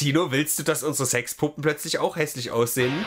[0.00, 3.04] Tino, willst du, dass unsere Sexpuppen plötzlich auch hässlich aussehen?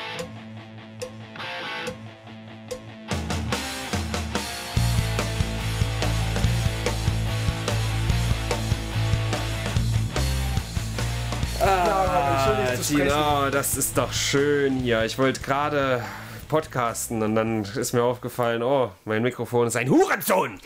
[11.59, 15.03] Ah, Tino, das ist doch schön hier.
[15.03, 16.05] Ich wollte gerade
[16.47, 20.59] podcasten und dann ist mir aufgefallen, oh, mein Mikrofon ist ein Hurensohn.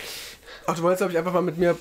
[0.66, 1.78] Ach, du wolltest, glaube ich, einfach mal mit mir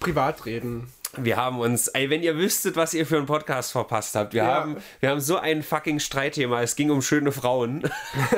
[0.00, 0.92] privat reden.
[1.24, 4.42] Wir haben uns, ey, wenn ihr wüsstet, was ihr für einen Podcast verpasst habt, wir,
[4.42, 4.54] ja.
[4.54, 6.62] haben, wir haben so ein fucking Streitthema.
[6.62, 7.82] Es ging um schöne Frauen.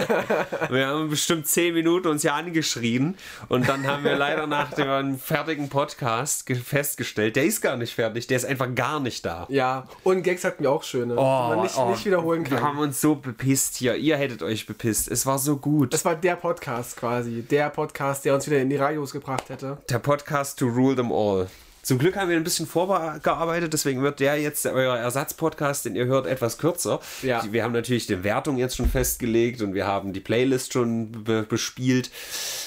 [0.70, 3.16] wir haben bestimmt zehn Minuten uns ja angeschrien
[3.48, 8.26] und dann haben wir leider nach dem fertigen Podcast festgestellt, der ist gar nicht fertig,
[8.26, 9.46] der ist einfach gar nicht da.
[9.48, 12.58] Ja, und Gags hatten wir auch schöne, oh, die man nicht, oh, nicht wiederholen kann.
[12.58, 13.96] Wir haben uns so bepisst hier.
[13.96, 15.10] Ihr hättet euch bepisst.
[15.10, 15.94] Es war so gut.
[15.94, 17.42] Es war der Podcast quasi.
[17.42, 19.78] Der Podcast, der uns wieder in die Radios gebracht hätte.
[19.88, 21.48] Der Podcast to rule them all.
[21.88, 26.04] Zum Glück haben wir ein bisschen vorgearbeitet, deswegen wird der jetzt, euer Ersatzpodcast, den ihr
[26.04, 27.00] hört, etwas kürzer.
[27.22, 27.42] Ja.
[27.50, 31.44] Wir haben natürlich die Wertung jetzt schon festgelegt und wir haben die Playlist schon be
[31.48, 32.10] bespielt.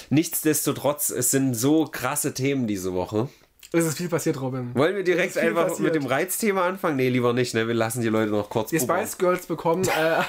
[0.10, 3.30] Nichtsdestotrotz, es sind so krasse Themen diese Woche.
[3.74, 4.76] Es ist viel passiert, Robin.
[4.76, 5.94] Wollen wir direkt einfach passiert.
[5.94, 6.98] mit dem Reizthema anfangen?
[6.98, 7.54] Nee, lieber nicht.
[7.54, 7.70] Ne?
[7.70, 10.24] Wir lassen die Leute noch kurz Die Spice Girls bekommen äh,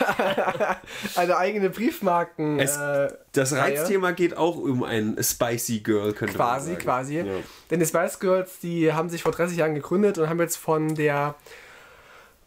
[1.17, 2.61] eine eigene Briefmarken.
[2.61, 4.15] Es, äh, das Reizthema Reihe.
[4.15, 6.85] geht auch um ein Spicy Girl, könnte quasi, man sagen.
[6.85, 7.29] Quasi, quasi.
[7.29, 7.43] Ja.
[7.71, 10.95] Denn die Spice Girls, die haben sich vor 30 Jahren gegründet und haben jetzt von
[10.95, 11.35] der...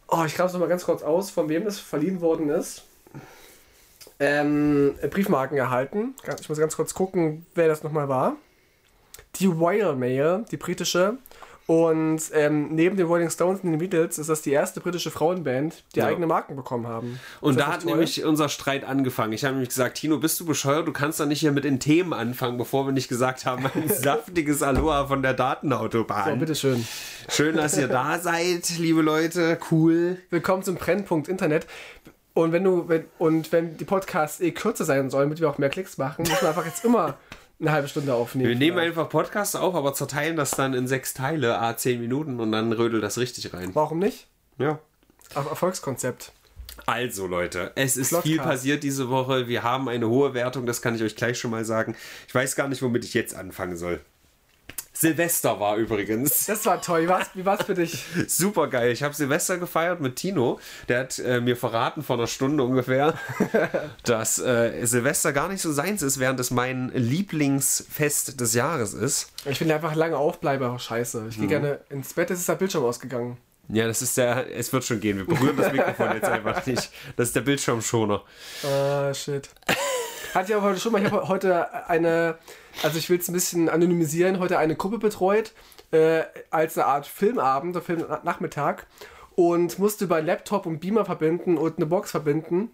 [0.08, 2.84] Oh, ich grabe es nochmal ganz kurz aus, von wem das verliehen worden ist.
[4.18, 6.14] Ähm, Briefmarken erhalten.
[6.40, 8.36] Ich muss ganz kurz gucken, wer das nochmal war
[9.38, 11.18] die Royal Mail, die britische.
[11.66, 15.82] Und ähm, neben den Rolling Stones und den Beatles ist das die erste britische Frauenband,
[15.96, 16.06] die ja.
[16.06, 17.18] eigene Marken bekommen haben.
[17.40, 17.90] Und da hat toll?
[17.90, 19.32] nämlich unser Streit angefangen.
[19.32, 20.86] Ich habe nämlich gesagt, Tino, bist du bescheuert?
[20.86, 23.88] Du kannst doch nicht hier mit den Themen anfangen, bevor wir nicht gesagt haben, ein
[23.92, 26.34] saftiges Aloha von der Datenautobahn.
[26.34, 26.86] So, bitteschön.
[27.28, 29.58] Schön, dass ihr da seid, liebe Leute.
[29.68, 30.18] Cool.
[30.30, 31.66] Willkommen zum Brennpunkt Internet.
[32.32, 35.58] Und wenn du, wenn, und wenn die Podcasts eh kürzer sein sollen, damit wir auch
[35.58, 37.16] mehr Klicks machen, muss man einfach jetzt immer
[37.60, 38.48] eine halbe Stunde aufnehmen.
[38.48, 42.40] Wir nehmen einfach Podcasts auf, aber zerteilen das dann in sechs Teile, a zehn Minuten
[42.40, 43.74] und dann rödelt das richtig rein.
[43.74, 44.26] Warum nicht?
[44.58, 44.78] Ja.
[45.34, 46.32] Auf Erfolgskonzept.
[46.84, 48.28] Also Leute, es ist Slotcast.
[48.28, 49.48] viel passiert diese Woche.
[49.48, 51.96] Wir haben eine hohe Wertung, das kann ich euch gleich schon mal sagen.
[52.28, 54.00] Ich weiß gar nicht, womit ich jetzt anfangen soll.
[54.98, 56.46] Silvester war übrigens.
[56.46, 57.02] Das war toll.
[57.02, 58.02] Wie war's, wie war's für dich?
[58.28, 58.92] Super geil.
[58.92, 60.58] Ich habe Silvester gefeiert mit Tino.
[60.88, 63.14] Der hat äh, mir verraten vor einer Stunde ungefähr,
[64.04, 69.32] dass äh, Silvester gar nicht so seins ist, während es mein Lieblingsfest des Jahres ist.
[69.44, 71.26] Ich finde einfach lange Aufbleiber scheiße.
[71.28, 71.50] Ich gehe mhm.
[71.50, 73.36] gerne ins Bett, es ist der Bildschirm ausgegangen.
[73.68, 74.46] Ja, das ist der.
[74.56, 75.18] Es wird schon gehen.
[75.18, 76.90] Wir berühren das Mikrofon jetzt einfach nicht.
[77.16, 78.22] Das ist der Bildschirmschoner.
[78.64, 79.48] Ah, shit.
[80.36, 81.02] Hatte ich aber heute schon mal.
[81.02, 82.36] Ich habe heute eine
[82.82, 85.52] also ich will es ein bisschen anonymisieren, heute eine Gruppe betreut,
[85.92, 88.82] äh, als eine Art Filmabend oder Filmnachmittag
[89.34, 92.70] und musste bei Laptop und Beamer verbinden und eine Box verbinden.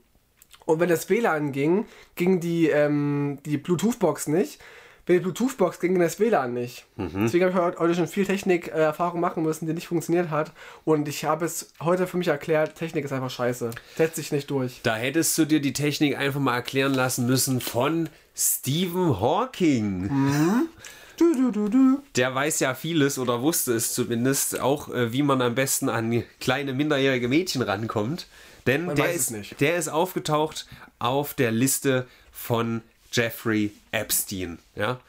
[0.65, 4.61] Und wenn das WLAN ging, ging die, ähm, die Bluetooth-Box nicht.
[5.04, 6.86] Wenn die Bluetooth-Box ging, ging das WLAN nicht.
[6.96, 7.22] Mhm.
[7.24, 10.52] Deswegen habe ich heute schon viel Technik-Erfahrung machen müssen, die nicht funktioniert hat.
[10.84, 13.70] Und ich habe es heute für mich erklärt, Technik ist einfach scheiße.
[13.96, 14.80] Setzt sich nicht durch.
[14.84, 20.02] Da hättest du dir die Technik einfach mal erklären lassen müssen von Stephen Hawking.
[20.02, 20.68] Mhm.
[21.16, 22.02] Du, du, du, du.
[22.16, 26.22] Der weiß ja vieles oder wusste es zumindest, auch äh, wie man am besten an
[26.40, 28.28] kleine minderjährige Mädchen rankommt.
[28.66, 30.66] Denn der ist, der ist aufgetaucht
[31.00, 32.82] auf der Liste von
[33.12, 34.58] Jeffrey Epstein.
[34.75, 35.00] Ja?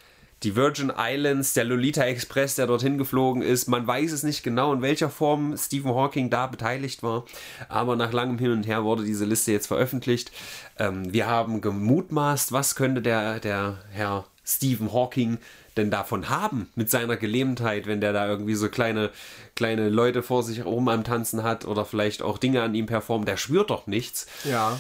[0.44, 3.68] Die Virgin Islands, der Lolita Express, der dorthin geflogen ist.
[3.68, 7.26] Man weiß es nicht genau, in welcher Form Stephen Hawking da beteiligt war.
[7.70, 10.32] Aber nach langem Hin und Her wurde diese Liste jetzt veröffentlicht.
[10.78, 15.38] Ähm, wir haben gemutmaßt, was könnte der, der Herr Stephen Hawking
[15.78, 19.10] denn davon haben mit seiner Gelähmtheit, wenn der da irgendwie so kleine,
[19.56, 23.28] kleine Leute vor sich rum am Tanzen hat oder vielleicht auch Dinge an ihm performt,
[23.28, 24.28] der spürt doch nichts.
[24.44, 24.80] Ja,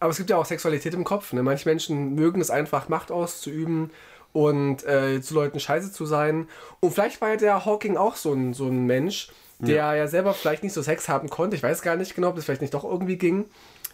[0.00, 1.32] aber es gibt ja auch Sexualität im Kopf.
[1.32, 1.42] Ne?
[1.42, 3.90] Manche Menschen mögen es einfach, Macht auszuüben
[4.32, 6.48] und äh, zu Leuten scheiße zu sein.
[6.80, 9.28] Und vielleicht war ja der Hawking auch so ein, so ein Mensch,
[9.58, 9.94] der ja.
[9.94, 11.56] ja selber vielleicht nicht so Sex haben konnte.
[11.56, 13.44] Ich weiß gar nicht genau, ob das vielleicht nicht doch irgendwie ging.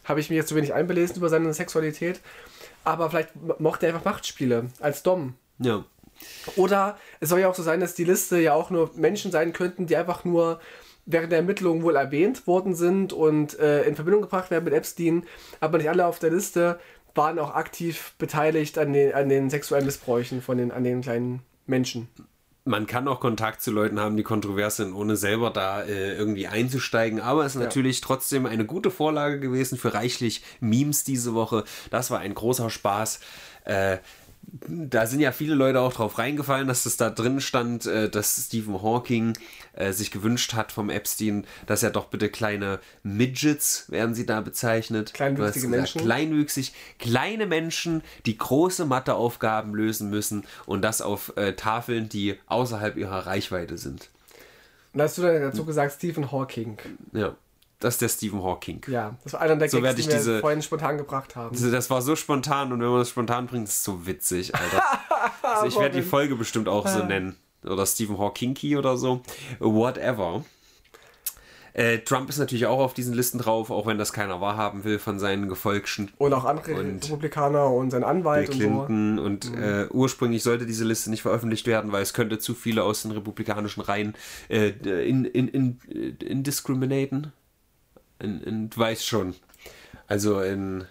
[0.04, 2.20] Habe ich mich jetzt zu wenig einbelesen über seine Sexualität.
[2.84, 3.30] Aber vielleicht
[3.60, 5.34] mochte er einfach Machtspiele als Dom.
[5.58, 5.84] Ja.
[6.56, 9.52] Oder es soll ja auch so sein, dass die Liste ja auch nur Menschen sein
[9.52, 10.60] könnten, die einfach nur
[11.06, 15.24] während der Ermittlungen wohl erwähnt worden sind und äh, in Verbindung gebracht werden mit Epstein,
[15.58, 16.78] aber nicht alle auf der Liste
[17.14, 21.40] waren auch aktiv beteiligt an den, an den sexuellen Missbräuchen von den, an den kleinen
[21.66, 22.08] Menschen.
[22.64, 26.48] Man kann auch Kontakt zu Leuten haben, die kontrovers sind, ohne selber da äh, irgendwie
[26.48, 27.18] einzusteigen.
[27.18, 27.66] Aber es ist ja.
[27.66, 31.64] natürlich trotzdem eine gute Vorlage gewesen für reichlich Memes diese Woche.
[31.90, 33.20] Das war ein großer Spaß.
[33.64, 33.98] Äh,
[34.66, 38.46] da sind ja viele Leute auch drauf reingefallen, dass es da drin stand, äh, dass
[38.46, 39.34] Stephen Hawking
[39.74, 44.40] äh, sich gewünscht hat vom Epstein, dass er doch bitte kleine Midgets, werden sie da
[44.40, 45.12] bezeichnet.
[45.14, 46.00] Kleinwüchsige gesagt, Menschen.
[46.02, 52.96] Kleinwüchsig, kleine Menschen, die große Matheaufgaben lösen müssen und das auf äh, Tafeln, die außerhalb
[52.96, 54.08] ihrer Reichweite sind.
[54.94, 56.78] Und hast du dann dazu gesagt, Stephen Hawking.
[57.12, 57.36] Ja,
[57.80, 58.80] das ist der Stephen Hawking.
[58.88, 61.54] Ja, das war einer der So Gags, die wir diese- vorhin spontan gebracht haben.
[61.54, 64.54] Also Das war so spontan und wenn man das spontan bringt, ist es so witzig,
[64.54, 64.82] Alter.
[65.42, 66.02] Also ich werde die.
[66.06, 66.90] Folge bestimmt auch Ah.
[66.98, 67.36] so nennen.
[67.64, 69.22] Oder Stephen Hawkingy oder so.
[69.58, 70.44] Whatever.
[71.74, 74.98] Äh, Trump ist natürlich auch auf diesen Listen drauf, auch wenn das keiner wahrhaben will
[74.98, 76.10] von seinen Gefolgschten.
[76.18, 78.58] Und auch andere Und Republikaner und sein Bill Anwalt und so.
[78.58, 82.82] Clinton und äh, ursprünglich sollte diese Liste nicht veröffentlicht werden, weil es könnte zu viele
[82.82, 84.14] aus den republikanischen Reihen
[84.48, 84.70] äh,
[85.08, 85.78] in, in, in,
[86.18, 87.32] in discriminaten.
[88.20, 89.34] In, in, du weißt schon.
[90.06, 90.86] Also in,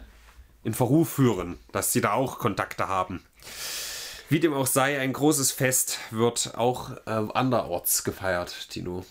[0.64, 3.24] in Verruf führen, dass sie da auch Kontakte haben.
[4.30, 9.06] Wie dem auch sei, ein großes Fest wird auch äh, anderorts gefeiert, Tino.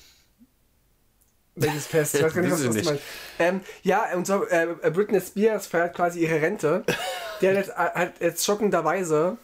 [1.55, 2.15] Welches Fest?
[2.15, 3.03] Ich weiß gar nicht, was, du meinst.
[3.39, 6.85] Ähm, ja, und so, äh, Britney Spears feiert quasi ihre Rente.
[7.41, 9.39] Die hat jetzt, äh, hat jetzt schockenderweise,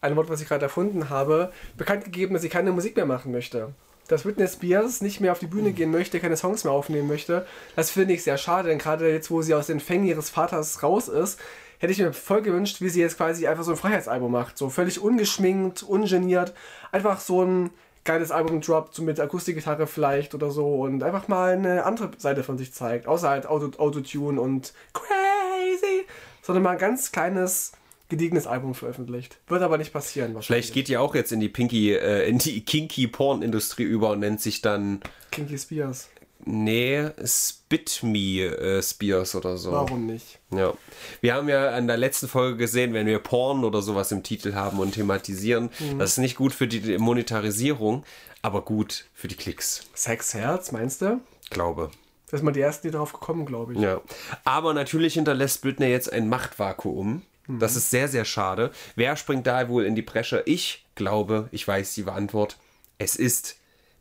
[0.00, 3.32] ein Wort, was ich gerade erfunden habe, bekannt gegeben, dass sie keine Musik mehr machen
[3.32, 3.74] möchte.
[4.08, 7.46] Dass Britney Spears nicht mehr auf die Bühne gehen möchte, keine Songs mehr aufnehmen möchte.
[7.74, 10.82] Das finde ich sehr schade, denn gerade jetzt, wo sie aus den Fängen ihres Vaters
[10.82, 11.40] raus ist,
[11.78, 14.56] hätte ich mir voll gewünscht, wie sie jetzt quasi einfach so ein Freiheitsalbum macht.
[14.58, 16.54] So völlig ungeschminkt, ungeniert.
[16.92, 17.70] Einfach so ein
[18.04, 22.44] geiles Album droppt, so mit Akustikgitarre vielleicht oder so und einfach mal eine andere Seite
[22.44, 23.06] von sich zeigt.
[23.06, 26.06] Außer halt Auto, Autotune und crazy.
[26.42, 27.72] Sondern mal ein ganz kleines,
[28.08, 29.38] gediegenes Album veröffentlicht.
[29.48, 30.66] Wird aber nicht passieren wahrscheinlich.
[30.66, 34.20] Vielleicht geht ihr auch jetzt in die Pinky, äh, in die Kinky Porn-Industrie über und
[34.20, 35.00] nennt sich dann
[35.30, 36.08] Kinky Spears.
[36.48, 39.72] Nee, Spit Me äh, Spears oder so.
[39.72, 40.38] Warum nicht?
[40.50, 40.74] Ja.
[41.20, 44.54] Wir haben ja an der letzten Folge gesehen, wenn wir Porn oder sowas im Titel
[44.54, 45.98] haben und thematisieren, Mhm.
[45.98, 48.04] das ist nicht gut für die Monetarisierung,
[48.42, 51.20] aber gut für die Klicks, Sexherz, meinst du?
[51.50, 51.90] glaube.
[52.30, 53.78] Das ist mal die ersten, die darauf gekommen, glaube ich.
[53.80, 54.00] Ja.
[54.44, 57.22] Aber natürlich hinterlässt Britney jetzt ein Machtvakuum.
[57.48, 58.70] Das ist sehr, sehr schade.
[58.94, 60.42] Wer springt da wohl in die Bresche?
[60.46, 62.56] Ich glaube, ich weiß die Antwort.
[62.98, 63.56] Es ist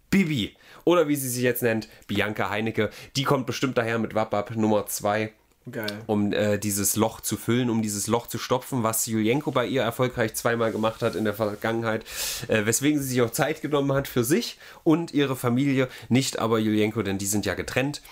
[0.09, 0.56] Bibi.
[0.83, 2.89] Oder wie sie sich jetzt nennt, Bianca Heinecke.
[3.15, 5.31] Die kommt bestimmt daher mit Wapap Nummer 2
[5.71, 6.03] Geil.
[6.06, 9.81] um äh, dieses Loch zu füllen, um dieses Loch zu stopfen, was Julienko bei ihr
[9.81, 12.06] erfolgreich zweimal gemacht hat in der Vergangenheit,
[12.47, 16.59] äh, weswegen sie sich auch Zeit genommen hat für sich und ihre Familie, nicht aber
[16.59, 18.03] Julienko, denn die sind ja getrennt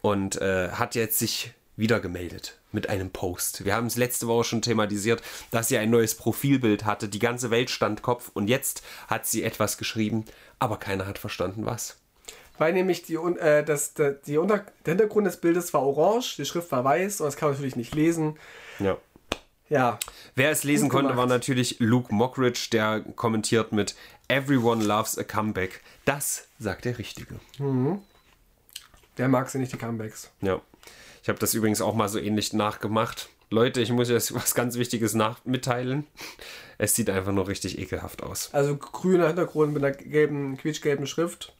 [0.00, 3.64] und äh, hat jetzt sich wieder gemeldet mit einem Post.
[3.64, 5.20] Wir haben es letzte Woche schon thematisiert,
[5.50, 9.42] dass sie ein neues Profilbild hatte, die ganze Welt stand Kopf und jetzt hat sie
[9.42, 10.24] etwas geschrieben,
[10.60, 11.96] aber keiner hat verstanden was.
[12.58, 16.44] Weil nämlich die, äh, das, der, die Unter der Hintergrund des Bildes war orange, die
[16.44, 18.38] Schrift war weiß und das kann man natürlich nicht lesen.
[18.78, 18.96] Ja.
[19.68, 19.98] Ja,
[20.36, 21.18] Wer es lesen konnte, gemacht.
[21.18, 23.96] war natürlich Luke Mockridge, der kommentiert mit
[24.28, 25.82] Everyone loves a comeback.
[26.04, 27.40] Das sagt der Richtige.
[29.18, 30.30] der mag sie nicht, die Comebacks.
[30.40, 30.60] Ja.
[31.26, 33.30] Ich habe das übrigens auch mal so ähnlich nachgemacht.
[33.50, 36.06] Leute, ich muss jetzt was ganz Wichtiges nach mitteilen.
[36.78, 38.50] Es sieht einfach nur richtig ekelhaft aus.
[38.52, 41.52] Also grüner Hintergrund mit einer gelben, quietschgelben Schrift.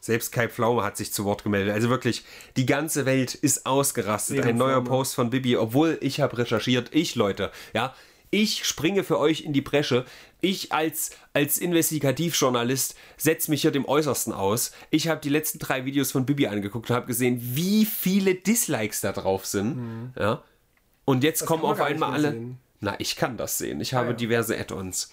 [0.00, 1.72] Selbst Kai Pflaume hat sich zu Wort gemeldet.
[1.72, 2.24] Also wirklich,
[2.56, 4.44] die ganze Welt ist ausgerastet.
[4.44, 4.82] Ein neuer.
[4.82, 6.92] Post von Bibi, obwohl ich habe recherchiert.
[6.92, 7.94] Ich, Leute, ja.
[8.34, 10.06] Ich springe für euch in die Bresche.
[10.40, 14.72] Ich als, als Investigativjournalist setze mich hier dem Äußersten aus.
[14.88, 19.02] Ich habe die letzten drei Videos von Bibi angeguckt und habe gesehen, wie viele Dislikes
[19.02, 20.12] da drauf sind.
[20.18, 20.42] Ja.
[21.04, 22.30] Und jetzt kommen kann man auf einmal alle.
[22.32, 22.58] sehen.
[22.84, 23.80] Na, ich kann das sehen.
[23.80, 24.12] Ich habe ja.
[24.12, 25.08] diverse Add-ons.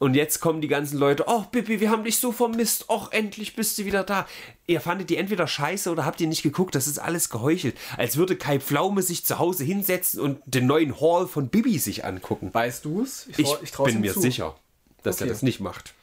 [0.00, 2.88] Und jetzt kommen die ganzen Leute, oh Bibi, wir haben dich so vermisst.
[2.88, 4.26] Och, endlich bist du wieder da.
[4.66, 6.74] Ihr fandet die entweder scheiße oder habt ihr nicht geguckt.
[6.74, 7.76] Das ist alles geheuchelt.
[7.96, 12.04] Als würde Kai Pflaume sich zu Hause hinsetzen und den neuen Hall von Bibi sich
[12.04, 12.50] angucken.
[12.52, 13.28] Weißt du es?
[13.36, 14.20] Ich, trau- trau's bin mir zu.
[14.20, 14.56] sicher,
[15.04, 15.32] dass er Okay.
[15.32, 15.94] das nicht macht.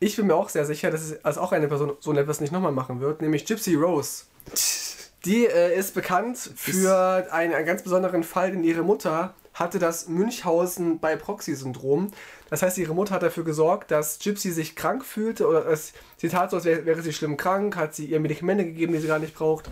[0.00, 2.52] Ich bin mir auch sehr sicher, dass es also auch eine Person so etwas nicht
[2.52, 4.24] nochmal machen wird, nämlich Gypsy Rose.
[5.24, 10.08] Die äh, ist bekannt für einen, einen ganz besonderen Fall, denn ihre Mutter hatte das
[10.08, 12.12] Münchhausen bei Proxy-Syndrom.
[12.48, 16.28] Das heißt, ihre Mutter hat dafür gesorgt, dass Gypsy sich krank fühlte oder es, sie
[16.28, 19.08] tat so, als wäre, wäre sie schlimm krank, hat sie ihr Medikamente gegeben, die sie
[19.08, 19.68] gar nicht braucht,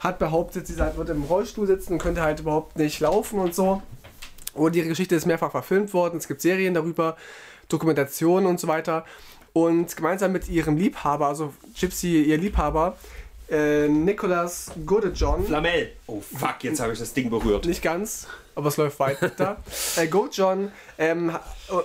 [0.00, 3.54] hat behauptet, sie sei- wird im Rollstuhl sitzen und könnte halt überhaupt nicht laufen und
[3.54, 3.80] so.
[4.54, 6.18] Und ihre Geschichte ist mehrfach verfilmt worden.
[6.18, 7.16] Es gibt Serien darüber,
[7.68, 9.04] Dokumentationen und so weiter.
[9.54, 12.96] Und gemeinsam mit ihrem Liebhaber, also Gypsy, ihr Liebhaber,
[13.52, 15.92] äh, Nicholas Godejohn, Flamel.
[16.06, 17.66] Oh fuck, jetzt habe ich das Ding berührt.
[17.66, 19.58] nicht ganz, aber es läuft weiter.
[19.96, 21.36] äh, Godejohn ähm,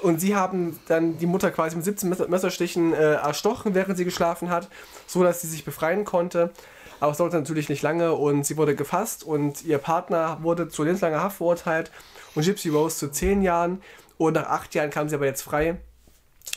[0.01, 4.05] und sie haben dann die Mutter quasi mit 17 Messer- Messerstichen äh, erstochen, während sie
[4.05, 4.69] geschlafen hat,
[5.05, 6.51] so dass sie sich befreien konnte.
[6.99, 10.83] Aber es dauerte natürlich nicht lange und sie wurde gefasst und ihr Partner wurde zu
[10.83, 11.91] lebenslanger Haft verurteilt
[12.33, 13.81] und Gypsy Rose zu 10 Jahren.
[14.17, 15.77] Und nach acht Jahren kam sie aber jetzt frei,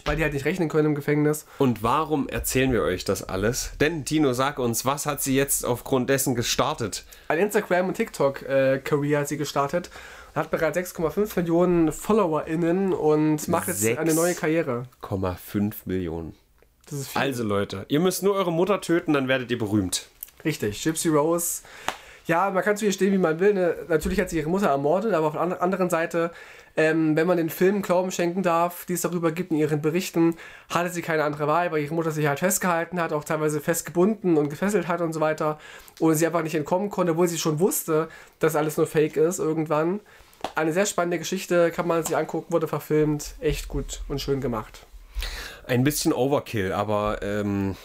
[0.04, 1.46] weil die halt nicht rechnen können im Gefängnis.
[1.58, 3.72] Und warum erzählen wir euch das alles?
[3.80, 7.04] Denn, Tino, sag uns, was hat sie jetzt aufgrund dessen gestartet?
[7.28, 9.90] Ein Instagram- und TikTok-Career hat sie gestartet.
[10.34, 14.84] Hat bereits 6,5 Millionen FollowerInnen und macht jetzt eine neue Karriere.
[15.02, 16.34] 0,5 Millionen.
[16.88, 17.20] Das ist viel.
[17.20, 20.08] Also, Leute, ihr müsst nur eure Mutter töten, dann werdet ihr berühmt.
[20.44, 21.62] Richtig, Gypsy Rose.
[22.26, 23.54] Ja, man kann zu ihr stehen, wie man will.
[23.54, 23.74] Ne?
[23.88, 26.30] Natürlich hat sie ihre Mutter ermordet, aber auf der an- anderen Seite,
[26.76, 30.36] ähm, wenn man den Film Glauben schenken darf, die es darüber gibt in ihren Berichten,
[30.68, 34.36] hatte sie keine andere Wahl, weil ihre Mutter sich halt festgehalten hat, auch teilweise festgebunden
[34.36, 35.58] und gefesselt hat und so weiter.
[35.98, 38.08] Und sie einfach nicht entkommen konnte, obwohl sie schon wusste,
[38.38, 40.00] dass alles nur Fake ist irgendwann.
[40.54, 43.34] Eine sehr spannende Geschichte, kann man sich angucken, wurde verfilmt.
[43.40, 44.86] Echt gut und schön gemacht.
[45.66, 47.76] Ein bisschen Overkill, aber ähm,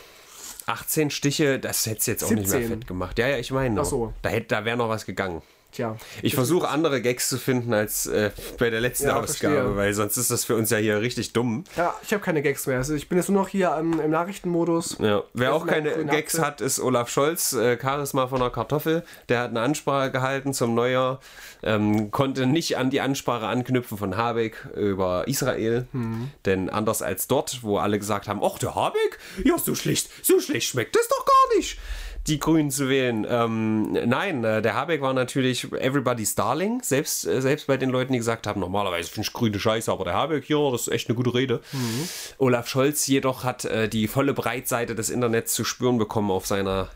[0.67, 2.69] 18 Stiche, das hätte jetzt auch nicht mehr 17.
[2.79, 3.19] fett gemacht.
[3.19, 3.75] Ja, ja, ich meine.
[4.21, 5.41] Da, hätte- da wäre noch was gegangen.
[5.75, 5.97] Tja.
[6.21, 9.75] Ich versuche andere Gags zu finden als äh, bei der letzten Ja, Ausgabe, verstehe.
[9.75, 11.65] weil sonst ist das für uns ja hier richtig dumm.
[11.75, 12.77] Ja, ich habe keine Gags mehr.
[12.77, 14.97] Also ich bin jetzt nur noch hier im, im Nachrichtenmodus.
[14.99, 15.23] Ja.
[15.33, 16.45] Wer auch keine Gags Apfel.
[16.47, 19.03] hat, ist Olaf Scholz, äh, Charisma von der Kartoffel.
[19.27, 21.19] Der hat eine Ansprache gehalten zum Neujahr,
[21.61, 25.87] ähm, konnte nicht an die Ansprache anknüpfen von Habeck über Israel.
[25.91, 26.31] Hm.
[26.45, 30.39] Denn anders als dort, wo alle gesagt haben, ach der Habeck, ja so schlecht, so
[30.39, 31.77] schlecht schmeckt das doch gar nicht.
[32.27, 33.25] Die Grünen zu wählen.
[33.29, 36.81] Ähm, nein, äh, der Habeck war natürlich everybody's darling.
[36.81, 40.05] Selbst, äh, selbst bei den Leuten, die gesagt haben, normalerweise finde ich grüne Scheiße, aber
[40.05, 41.61] der Habeck hier, das ist echt eine gute Rede.
[42.39, 46.89] Olaf Scholz jedoch hat äh, die volle Breitseite des Internets zu spüren bekommen auf, seiner,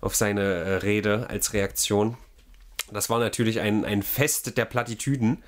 [0.00, 2.16] auf seine äh, Rede als Reaktion.
[2.92, 5.42] Das war natürlich ein, ein Fest der Plattitüden.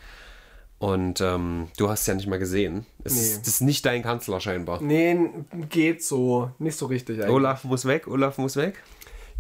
[0.79, 2.85] Und ähm, du hast ja nicht mal gesehen.
[3.05, 3.21] Es Nee.
[3.21, 4.81] ist, das ist nicht dein Kanzler scheinbar.
[4.83, 5.19] Nee,
[5.71, 6.51] geht so.
[6.59, 7.31] Nicht so richtig eigentlich.
[7.35, 8.83] Olaf muss weg, Olaf muss weg.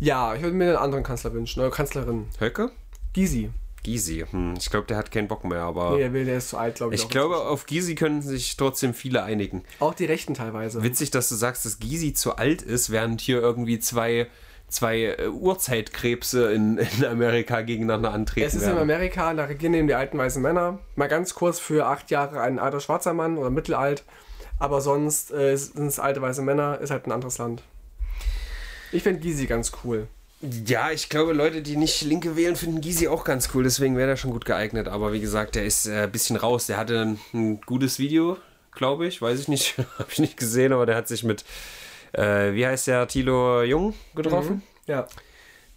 [0.00, 1.60] Ja, ich würde mir einen anderen Kanzler wünschen.
[1.60, 2.26] Oder Kanzlerin.
[2.38, 2.70] Höcke?
[3.12, 3.50] Gysi.
[3.84, 4.24] Gysi.
[4.30, 6.56] Hm, ich glaube, der hat keinen Bock mehr, aber Nee, der will, der ist zu
[6.58, 7.02] alt, glaube ich.
[7.02, 9.62] ich glaube, auf Gysi können sich trotzdem viele einigen.
[9.78, 10.82] Auch die Rechten teilweise.
[10.82, 14.26] Witzig, dass du sagst, dass Gysi zu alt ist, während hier irgendwie zwei,
[14.68, 18.78] zwei äh, Urzeitkrebse in, in Amerika gegeneinander antreten Es ist in werden.
[18.80, 20.78] Amerika, da regieren eben die alten weißen Männer.
[20.96, 24.04] Mal ganz kurz für acht Jahre ein alter schwarzer Mann oder mittelalt.
[24.58, 27.62] Aber sonst äh, sind es alte weiße Männer, ist halt ein anderes Land.
[28.94, 30.06] Ich finde Gysi ganz cool.
[30.66, 33.64] Ja, ich glaube, Leute, die nicht Linke wählen, finden Gysi auch ganz cool.
[33.64, 34.86] Deswegen wäre der schon gut geeignet.
[34.88, 36.66] Aber wie gesagt, der ist äh, ein bisschen raus.
[36.66, 38.36] Der hatte ein, ein gutes Video,
[38.72, 39.20] glaube ich.
[39.20, 39.76] Weiß ich nicht.
[39.98, 41.44] Habe ich nicht gesehen, aber der hat sich mit,
[42.12, 44.62] äh, wie heißt der, Thilo Jung getroffen.
[44.86, 45.08] Ja.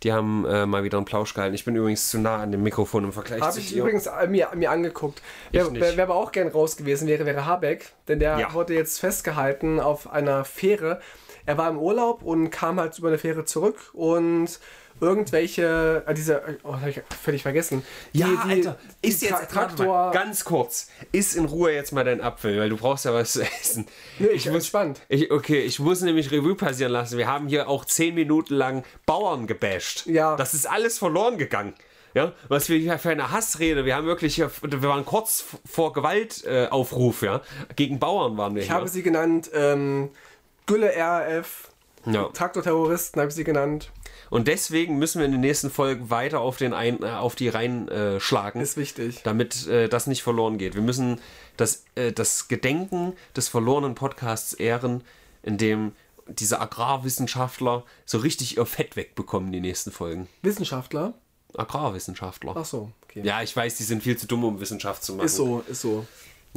[0.04, 1.56] Die haben äh, mal wieder einen Plausch gehalten.
[1.56, 4.70] Ich bin übrigens zu nah an dem Mikrofon im Vergleich Habe ich übrigens mir, mir
[4.70, 5.24] angeguckt.
[5.52, 7.94] Wer, wer, wer aber auch gern raus gewesen wäre, wäre Habeck.
[8.08, 8.54] Denn der Ja.
[8.54, 11.02] wurde jetzt festgehalten auf einer Fähre.
[11.48, 14.60] Er war im Urlaub und kam halt über eine Fähre zurück und
[15.00, 17.84] irgendwelche, äh, diese, oh, hab ich völlig vergessen.
[18.14, 20.12] Die- Ja, die- Alter, ist jetzt Tra- warte Traktor.
[20.12, 20.90] ganz kurz.
[21.12, 23.86] Iss in Ruhe jetzt mal deinen Apfel, weil du brauchst ja was zu essen.
[24.20, 25.02] Nee, ich bin gespannt.
[25.08, 27.18] Ich, okay, ich muss nämlich Revue passieren lassen.
[27.18, 30.06] Wir haben hier auch zehn Minuten lang Bauern gebasht.
[30.08, 30.36] Ja.
[30.36, 31.74] Das ist alles verloren gegangen.
[32.14, 35.94] Ja, was wir hier für eine Hassrede, wir haben wirklich hier, wir waren kurz vor
[35.94, 37.42] Gewaltaufruf, äh, ja.
[37.76, 38.76] Gegen Bauern waren wir Ich hier.
[38.76, 40.10] habe sie genannt ähm,
[40.68, 41.72] Gülle RAF,
[42.06, 42.30] ja.
[42.30, 43.92] Traktorterroristen habe ich sie genannt.
[44.30, 47.50] Und deswegen müssen wir in den nächsten Folgen weiter auf, den ein, äh, auf die
[47.50, 48.60] Reihen äh, schlagen.
[48.62, 49.22] Ist wichtig.
[49.24, 50.76] damit äh, das nicht verloren geht.
[50.76, 51.20] Wir müssen
[51.56, 55.04] das, äh, das Gedenken des verlorenen Podcasts ehren,
[55.44, 55.94] indem
[56.28, 60.28] diese Agrarwissenschaftler so richtig ihr Fett wegbekommen, die nächsten Folgen.
[60.42, 61.14] Wissenschaftler?
[61.56, 62.54] Agrarwissenschaftler.
[62.58, 63.22] Ach so, okay.
[63.24, 65.26] Ja, ich weiß, die sind viel zu dumm, um Wissenschaft zu machen.
[65.26, 66.06] Ist so, ist so.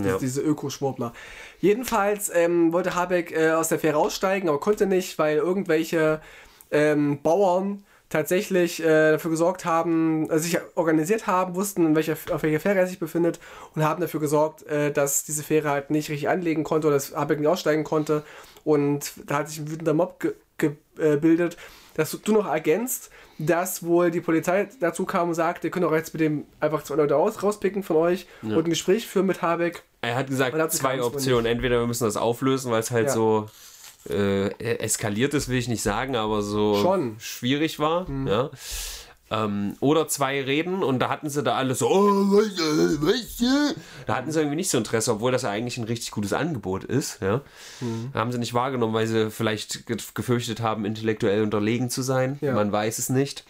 [0.09, 0.19] Ja.
[0.19, 1.13] Diese, Ökoschwurbler.
[1.59, 6.21] Jedenfalls ähm, wollte Habeck äh, aus der Fähre aussteigen, aber konnte nicht, weil irgendwelche
[6.71, 12.43] ähm, Bauern tatsächlich äh, dafür gesorgt haben, also sich organisiert haben, wussten, in welcher, auf
[12.43, 13.39] welcher Fähre er sich befindet
[13.75, 17.15] und haben dafür gesorgt, äh, dass diese Fähre halt nicht richtig anlegen konnte oder dass
[17.15, 18.25] Habeck nicht aussteigen konnte.
[18.65, 20.33] Und da hat sich ein wütender Mob ge
[20.99, 21.57] äh, gebildet,
[21.95, 23.11] dass du, du noch ergänzt,
[23.47, 26.83] dass wohl die Polizei dazu kam und sagte, ihr könnt auch jetzt mit dem einfach
[26.83, 29.83] zwei Leute aus, rauspicken von euch und ein Gespräch führen mit Habeck.
[30.03, 31.47] Er hat gesagt, zwei Optionen.
[31.47, 33.13] Entweder wir müssen das auflösen, weil es halt Ja.
[33.13, 33.47] so
[34.09, 37.17] äh, eskaliert ist, will ich nicht sagen, aber so Schon.
[37.19, 38.07] schwierig war.
[38.27, 38.51] Ja.
[39.33, 43.41] Ähm, oder zwei reden und da hatten sie da alle so, oh, was, äh, was,
[43.41, 43.75] äh?"
[44.07, 46.83] da hatten sie irgendwie nicht so Interesse, obwohl das ja eigentlich ein richtig gutes Angebot
[46.83, 47.21] ist.
[47.23, 47.41] Ja.
[48.13, 52.39] Haben sie nicht wahrgenommen, weil sie vielleicht ge- gefürchtet haben, intellektuell unterlegen zu sein.
[52.41, 52.55] Ja.
[52.55, 53.45] Man weiß es nicht.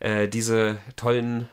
[0.00, 1.48] Äh, diese tollen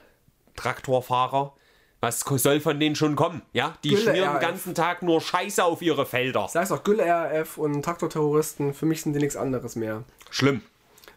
[0.58, 1.54] Traktorfahrer,
[2.02, 3.44] was soll von denen schon kommen?
[3.54, 6.50] Ja, die Gülle schmieren den ganzen Tag nur Scheiße auf ihre Felder.
[6.50, 10.04] Sagst auch Gülle RAF und Traktorterroristen, für mich sind die nichts anderes mehr.
[10.30, 10.62] Schlimm.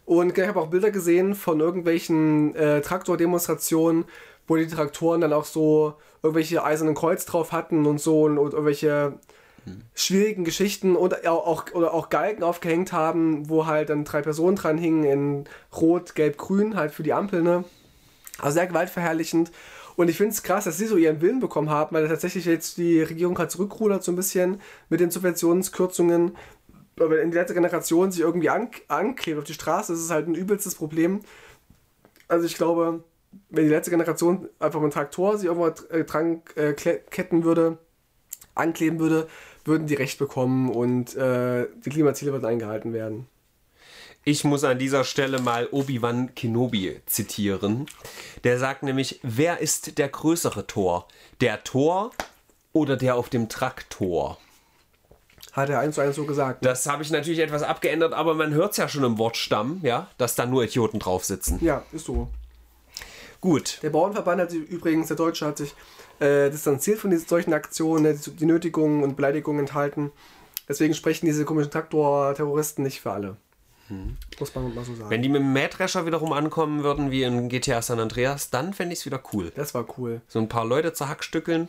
[0.06, 4.04] Und ich habe auch Bilder gesehen von irgendwelchen äh, Traktordemonstrationen,
[4.46, 8.52] wo die Traktoren dann auch so irgendwelche eisernen Kreuz drauf hatten und so und, und
[8.52, 9.18] irgendwelche
[9.94, 14.78] schwierigen Geschichten und auch, oder auch Galgen aufgehängt haben, wo halt dann drei Personen dran
[14.78, 15.44] hingen in
[15.74, 17.64] Rot, Gelb, Grün, halt für die Ampel, ne?
[18.38, 19.50] Also sehr gewaltverherrlichend.
[19.96, 22.76] Und ich finde es krass, dass sie so ihren Willen bekommen haben, weil tatsächlich jetzt
[22.76, 24.60] die Regierung halt zurückrudert so ein bisschen
[24.90, 26.36] mit den Subventionskürzungen.
[26.98, 30.34] Aber in die letzte Generation sich irgendwie an, anklebt auf die Straße, ist halt ein
[30.34, 31.20] übelstes Problem.
[32.28, 33.04] Also ich glaube,
[33.50, 37.78] wenn die letzte Generation einfach mit einem Traktor sich irgendwo äh, dran äh, ketten würde,
[38.54, 39.28] ankleben würde,
[39.64, 43.26] würden die Recht bekommen und äh, die Klimaziele würden eingehalten werden.
[44.24, 47.86] Ich muss an dieser Stelle mal Obi-Wan Kenobi zitieren.
[48.42, 51.06] Der sagt nämlich, wer ist der größere Tor?
[51.40, 52.10] Der Tor
[52.72, 54.38] oder der auf dem Traktor?
[55.56, 56.60] Hat er eins zu eins so gesagt.
[56.60, 56.68] Ne?
[56.68, 60.06] Das habe ich natürlich etwas abgeändert, aber man hört es ja schon im Wortstamm, ja,
[60.18, 61.58] dass da nur Idioten drauf sitzen.
[61.62, 62.28] Ja, ist so.
[63.40, 63.78] Gut.
[63.82, 65.74] Der Bauernverband hat sich übrigens, der Deutsche hat sich
[66.20, 70.12] äh, distanziert von diesen solchen Aktionen, die, die Nötigungen und Beleidigungen enthalten.
[70.68, 73.36] Deswegen sprechen diese komischen Traktor-Terroristen nicht für alle.
[73.88, 74.18] Hm.
[74.38, 75.08] Muss man mal so sagen.
[75.08, 78.92] Wenn die mit dem Mähdrescher wiederum ankommen würden, wie in GTA San Andreas, dann fände
[78.92, 79.52] ich es wieder cool.
[79.54, 80.20] Das war cool.
[80.28, 81.68] So ein paar Leute zerhackstückeln.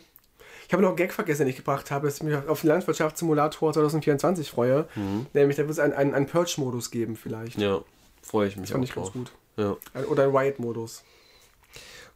[0.68, 2.68] Ich habe noch einen Gag vergessen, den ich gebracht habe, dass ich mich auf den
[2.68, 4.88] Landwirtschaftssimulator 2024 freue.
[4.96, 5.28] Mhm.
[5.34, 7.58] Nämlich, da wird es einen, einen, einen Purge-Modus geben, vielleicht.
[7.58, 7.82] Ja,
[8.22, 9.14] freue ich mich das fand auch ich drauf.
[9.14, 9.32] ganz gut.
[9.56, 10.04] Ja.
[10.08, 11.04] Oder ein Riot-Modus.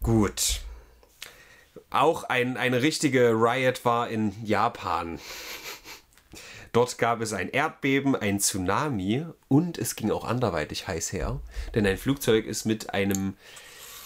[0.03, 0.61] Gut.
[1.89, 5.19] Auch ein, eine richtige Riot war in Japan.
[6.73, 11.41] Dort gab es ein Erdbeben, ein Tsunami und es ging auch anderweitig heiß her.
[11.75, 13.35] Denn ein Flugzeug ist mit einem,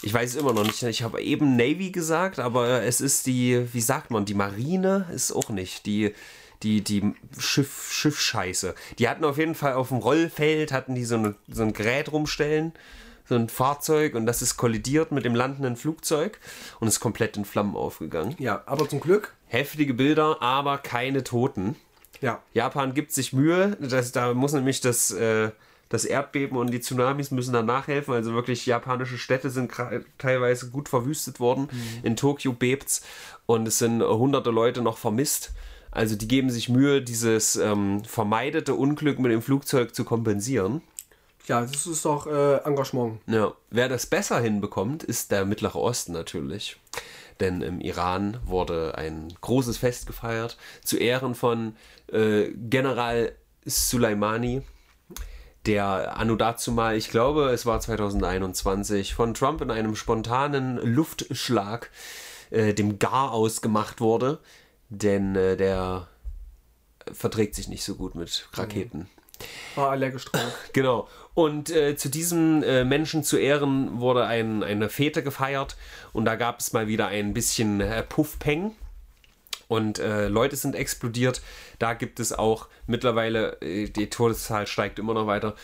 [0.02, 3.66] ich weiß es immer noch nicht, ich habe eben Navy gesagt, aber es ist die,
[3.72, 6.14] wie sagt man, die Marine ist auch nicht, die,
[6.62, 8.74] die, die Schiff, Schiffscheiße.
[8.98, 12.12] Die hatten auf jeden Fall auf dem Rollfeld, hatten die so, eine, so ein Gerät
[12.12, 12.72] rumstellen
[13.28, 16.38] so ein Fahrzeug und das ist kollidiert mit dem landenden Flugzeug
[16.80, 18.34] und ist komplett in Flammen aufgegangen.
[18.38, 19.34] Ja, aber zum Glück.
[19.48, 21.76] Heftige Bilder, aber keine Toten.
[22.20, 22.42] Ja.
[22.54, 25.50] Japan gibt sich Mühe, das, da muss nämlich das, äh,
[25.88, 28.14] das Erdbeben und die Tsunamis müssen dann nachhelfen.
[28.14, 29.72] Also wirklich japanische Städte sind
[30.18, 31.68] teilweise gut verwüstet worden.
[31.70, 32.04] Mhm.
[32.04, 33.02] In Tokio bebt's
[33.46, 35.52] und es sind hunderte Leute noch vermisst.
[35.90, 40.82] Also die geben sich Mühe, dieses ähm, vermeidete Unglück mit dem Flugzeug zu kompensieren.
[41.46, 43.20] Ja, das ist doch äh, Engagement.
[43.26, 46.76] Ja, wer das besser hinbekommt, ist der Mittlere Osten natürlich.
[47.40, 51.76] Denn im Iran wurde ein großes Fest gefeiert zu Ehren von
[52.12, 53.32] äh, General
[53.64, 54.62] Soleimani,
[55.66, 61.90] der anno dazu mal, ich glaube, es war 2021, von Trump in einem spontanen Luftschlag
[62.50, 64.38] äh, dem Gar ausgemacht wurde.
[64.88, 66.06] Denn äh, der
[67.12, 69.08] verträgt sich nicht so gut mit Raketen.
[69.74, 70.52] War allergisch drauf.
[70.72, 71.08] Genau.
[71.34, 75.76] Und äh, zu diesem äh, Menschen zu Ehren wurde ein, eine Fete gefeiert
[76.14, 78.74] und da gab es mal wieder ein bisschen äh, Puffpeng
[79.68, 81.42] und äh, Leute sind explodiert.
[81.78, 85.54] Da gibt es auch mittlerweile, äh, die Todeszahl steigt immer noch weiter,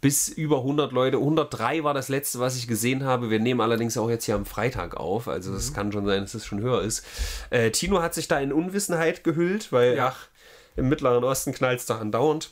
[0.00, 1.16] bis über 100 Leute.
[1.16, 3.30] 103 war das letzte, was ich gesehen habe.
[3.30, 5.74] Wir nehmen allerdings auch jetzt hier am Freitag auf, also es mhm.
[5.74, 7.04] kann schon sein, dass es schon höher ist.
[7.50, 10.08] Äh, Tino hat sich da in Unwissenheit gehüllt, weil ja.
[10.08, 10.28] ach,
[10.76, 12.50] im Mittleren Osten knallt es da andauernd.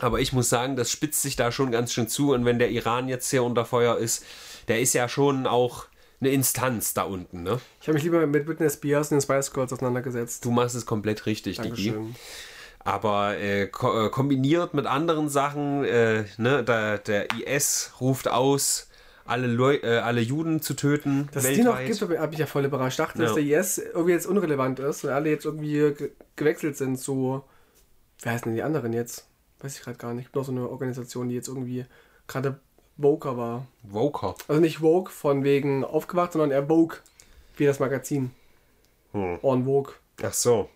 [0.00, 2.32] Aber ich muss sagen, das spitzt sich da schon ganz schön zu.
[2.32, 4.24] Und wenn der Iran jetzt hier unter Feuer ist,
[4.66, 5.86] der ist ja schon auch
[6.24, 7.42] eine Instanz da unten.
[7.42, 7.60] Ne?
[7.80, 10.44] Ich habe mich lieber mit Britney Spears und den Spice Girls auseinandergesetzt.
[10.44, 11.94] Du machst es komplett richtig, Digi.
[12.80, 18.88] Aber äh, ko äh, kombiniert mit anderen Sachen, äh, ne, der, der IS ruft aus,
[19.24, 21.28] alle, Leu äh, alle Juden zu töten.
[21.32, 21.52] Dass weltweit.
[21.88, 22.98] es die noch gibt, habe ich ja voll überrascht.
[22.98, 23.24] Ich dachte, ja.
[23.24, 27.42] dass der IS irgendwie jetzt unrelevant ist und alle jetzt irgendwie ge gewechselt sind zu.
[28.20, 29.26] Wer heißen denn die anderen jetzt?
[29.64, 30.34] weiß ich gerade gar nicht.
[30.34, 31.86] Noch so eine Organisation, die jetzt irgendwie
[32.26, 32.60] gerade
[32.96, 33.66] Voker war.
[33.82, 34.34] Voker?
[34.48, 36.98] Also nicht Vogue von wegen aufgewacht, sondern eher Vogue,
[37.56, 38.30] wie das Magazin.
[39.12, 39.38] Hm.
[39.42, 39.94] On Vogue.
[40.22, 40.68] Ach so.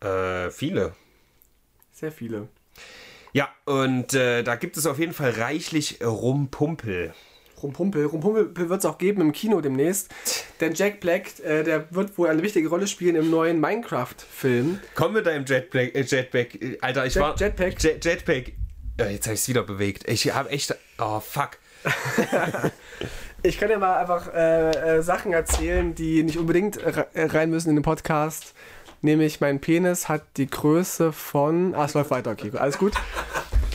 [0.00, 0.94] Äh, viele.
[1.92, 2.48] Sehr viele.
[3.32, 7.14] Ja, und äh, da gibt es auf jeden Fall reichlich Rumpumpel.
[7.62, 8.06] Rumpumpel.
[8.06, 10.12] Rumpumpel wird es auch geben im Kino demnächst.
[10.60, 14.80] Denn Jack Black, äh, der wird wohl eine wichtige Rolle spielen im neuen Minecraft-Film.
[14.94, 16.58] Komm mit deinem Jetpack, äh, Jetpack.
[16.80, 17.36] Alter, ich Jet, war.
[17.38, 17.82] Jetpack.
[17.82, 18.52] Jet, Jetpack.
[18.98, 20.08] Ja, jetzt habe ich es wieder bewegt.
[20.08, 20.74] Ich habe echt.
[20.98, 21.58] Oh, fuck.
[23.42, 26.78] ich kann dir mal einfach äh, äh, Sachen erzählen, die nicht unbedingt
[27.14, 28.54] rein müssen in den Podcast.
[29.00, 31.74] Nämlich, mein Penis hat die Größe von.
[31.74, 32.92] Ah, es läuft weiter, okay, alles gut.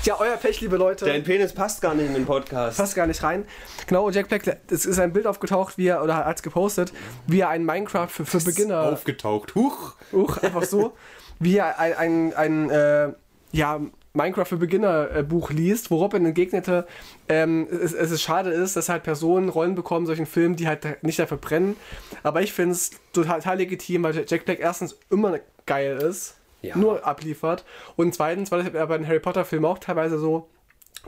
[0.04, 1.04] Ja, euer Pech, liebe Leute.
[1.04, 2.78] Dein Penis passt gar nicht in den Podcast.
[2.78, 3.44] Passt gar nicht rein.
[3.88, 6.94] Genau, Jack Black, es ist ein Bild aufgetaucht, wie er, oder hat es gepostet,
[7.26, 8.84] wie er ein Minecraft für, für Beginner.
[8.84, 9.96] Aufgetaucht, huch.
[10.14, 10.96] Huch, einfach so.
[11.40, 13.10] wie er ein, ein, ein äh,
[13.52, 13.82] ja,
[14.18, 16.86] Minecraft für Beginner äh, Buch liest, wo Robin entgegnete,
[17.30, 21.04] ähm, es, es ist schade ist, dass halt Personen Rollen bekommen, solchen Filmen, die halt
[21.04, 21.78] nicht dafür brennen.
[22.24, 26.76] Aber ich finde es total, total legitim, weil Jack Black erstens immer geil ist, Ja.
[26.78, 27.64] nur abliefert.
[27.96, 30.50] Und zweitens war das ja bei den Harry Potter Filmen auch teilweise so,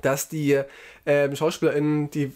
[0.02, 0.62] dass die
[1.06, 2.32] ähm, SchauspielerInnen die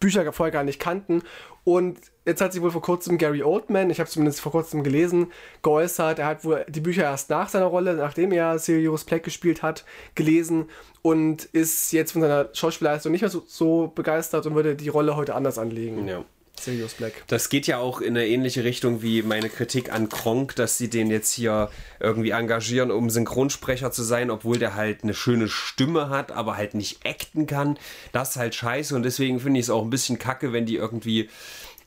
[0.00, 1.22] Bücher vorher gar nicht kannten.
[1.64, 5.32] Und jetzt hat sich wohl vor kurzem Gary Oldman, ich habe zumindest vor kurzem gelesen,
[5.62, 6.18] geäußert.
[6.18, 9.84] Er hat wohl die Bücher erst nach seiner Rolle, nachdem er Sirius Black gespielt hat,
[10.14, 10.66] gelesen
[11.00, 15.16] und ist jetzt von seiner Schauspielleistung nicht mehr so, so begeistert und würde die Rolle
[15.16, 16.06] heute anders anlegen.
[16.06, 16.24] Ja.
[16.60, 17.24] Sirius Black.
[17.26, 20.88] Das geht ja auch in eine ähnliche Richtung wie meine Kritik an Kronk, dass sie
[20.88, 26.08] den jetzt hier irgendwie engagieren, um Synchronsprecher zu sein, obwohl der halt eine schöne Stimme
[26.08, 27.78] hat, aber halt nicht acten kann.
[28.12, 30.76] Das ist halt scheiße und deswegen finde ich es auch ein bisschen kacke, wenn die
[30.76, 31.28] irgendwie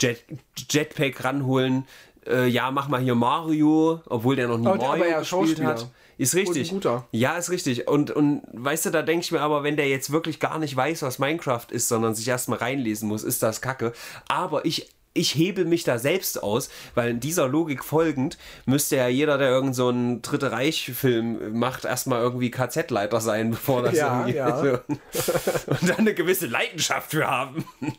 [0.02, 0.24] Jet,
[0.70, 1.88] Jetpack ranholen.
[2.28, 5.64] Äh, ja, mach mal hier Mario, obwohl der noch nie Aber- Mario aber ja, gespielt
[5.64, 5.88] hat.
[6.18, 6.72] Ist richtig.
[6.72, 7.08] Guter.
[7.12, 7.88] Ja, ist richtig.
[7.88, 10.76] Und, und weißt du, da denke ich mir aber, wenn der jetzt wirklich gar nicht
[10.76, 13.94] weiß, was Minecraft ist, sondern sich erstmal reinlesen muss, ist das kacke.
[14.28, 19.08] Aber ich, ich hebel mich da selbst aus, weil in dieser Logik folgend müsste ja
[19.08, 24.28] jeder, der irgend so einen Dritte Reich-Film macht, erstmal irgendwie KZ-Leiter sein, bevor das Ja,
[24.28, 24.38] irgendwie.
[24.38, 24.60] ja.
[25.68, 27.66] und dann eine gewisse Leidenschaft für haben.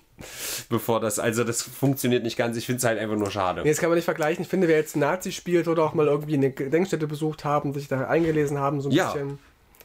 [0.68, 2.56] bevor das, also das funktioniert nicht ganz.
[2.56, 3.62] Ich finde es halt einfach nur schade.
[3.62, 4.42] Nee, das kann man nicht vergleichen.
[4.42, 7.88] Ich finde, wer jetzt Nazi spielt oder auch mal irgendwie eine Gedenkstätte besucht haben, sich
[7.88, 9.12] da eingelesen haben, so ein Ja.
[9.12, 9.38] bisschen.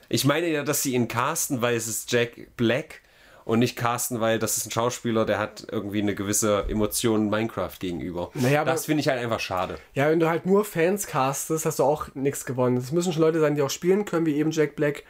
[0.09, 3.01] Ich meine ja, dass sie ihn casten, weil es ist Jack Black
[3.45, 7.77] und nicht casten, weil das ist ein Schauspieler, der hat irgendwie eine gewisse Emotion Minecraft
[7.79, 8.31] gegenüber.
[8.33, 9.77] Naja, das finde ich halt einfach schade.
[9.93, 12.77] Ja, wenn du halt nur Fans castest, hast du auch nichts gewonnen.
[12.77, 15.03] Es müssen schon Leute sein, die auch spielen können, wie eben Jack Black.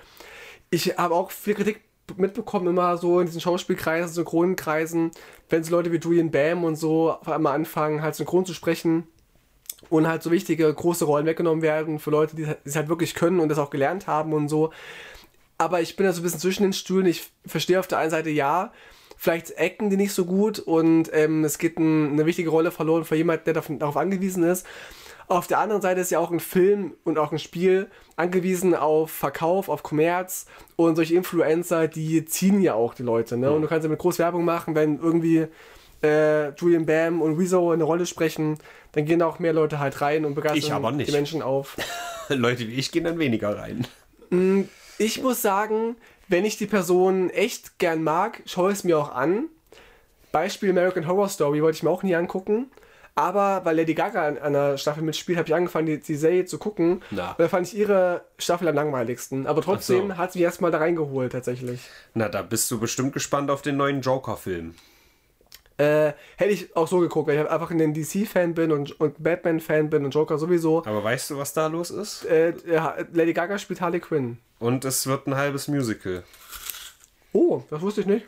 [0.70, 1.82] Ich habe auch viel Kritik
[2.18, 5.12] mitbekommen, immer so in diesen Schauspielkreisen, Synchronkreisen,
[5.50, 9.08] wenn so Leute wie Julian Bam und so auf einmal anfangen, halt synchron zu sprechen
[9.90, 13.40] und halt so wichtige große Rollen weggenommen werden für Leute, die es halt wirklich können
[13.40, 14.72] und das auch gelernt haben und so.
[15.64, 17.06] Aber ich bin da so ein bisschen zwischen den Stühlen.
[17.06, 18.74] Ich verstehe auf der einen Seite ja,
[19.16, 23.06] vielleicht acten die nicht so gut und ähm, es geht ein, eine wichtige Rolle verloren
[23.06, 24.66] für jemanden, der davon, darauf angewiesen ist.
[25.28, 29.10] Auf der anderen Seite ist ja auch ein Film und auch ein Spiel angewiesen auf
[29.10, 30.46] Verkauf, auf Kommerz
[30.76, 33.38] und solche Influencer, die ziehen ja auch die Leute.
[33.38, 33.50] Ne?
[33.50, 35.48] Und du kannst ja mit groß Werbung machen, wenn irgendwie
[36.04, 38.58] äh, Julian Bam und Rezo eine Rolle sprechen,
[38.92, 41.78] dann gehen auch mehr Leute halt rein und begeistern die Menschen auf.
[42.28, 43.88] Leute wie ich gehen dann weniger rein.
[44.98, 45.96] Ich muss sagen,
[46.28, 49.46] wenn ich die Person echt gern mag, schaue ich es mir auch an.
[50.32, 52.72] Beispiel American Horror Story wollte ich mir auch nie angucken.
[53.16, 56.58] Aber weil Lady Gaga an einer Staffel mitspielt, habe ich angefangen, die, die Serie zu
[56.58, 57.04] gucken.
[57.12, 57.32] Na.
[57.32, 59.46] Und da fand ich ihre Staffel am langweiligsten.
[59.46, 60.18] Aber trotzdem so.
[60.18, 61.82] hat sie mich erstmal da reingeholt, tatsächlich.
[62.16, 64.74] Na, da bist du bestimmt gespannt auf den neuen Joker-Film.
[65.78, 69.90] Äh, hätte ich auch so geguckt, weil ich einfach ein DC-Fan bin und, und Batman-Fan
[69.90, 70.86] bin und Joker sowieso.
[70.86, 72.26] Aber weißt du, was da los ist?
[72.26, 72.54] Äh,
[73.12, 74.38] Lady Gaga spielt Harley Quinn.
[74.60, 76.24] Und es wird ein halbes Musical.
[77.34, 78.26] Oh, das wusste ich nicht.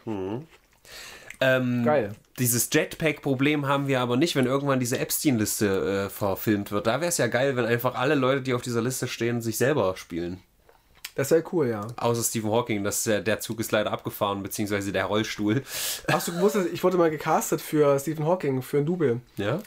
[1.40, 2.16] Ähm, Geil.
[2.40, 6.88] Dieses Jetpack-Problem haben wir aber nicht, wenn irgendwann diese Epstein-Liste äh, verfilmt wird.
[6.88, 9.58] Da wäre es ja geil, wenn einfach alle Leute, die auf dieser Liste stehen, sich
[9.58, 10.42] selber spielen.
[11.16, 11.88] Das wäre cool, ja.
[11.96, 15.64] Außer Stephen Hawking, das, der Zug ist leider abgefahren, beziehungsweise der Rollstuhl.
[16.12, 19.22] Hast du gewusst, dass ich wurde mal gecastet für Stephen Hawking, für ein Double?
[19.38, 19.60] Ja?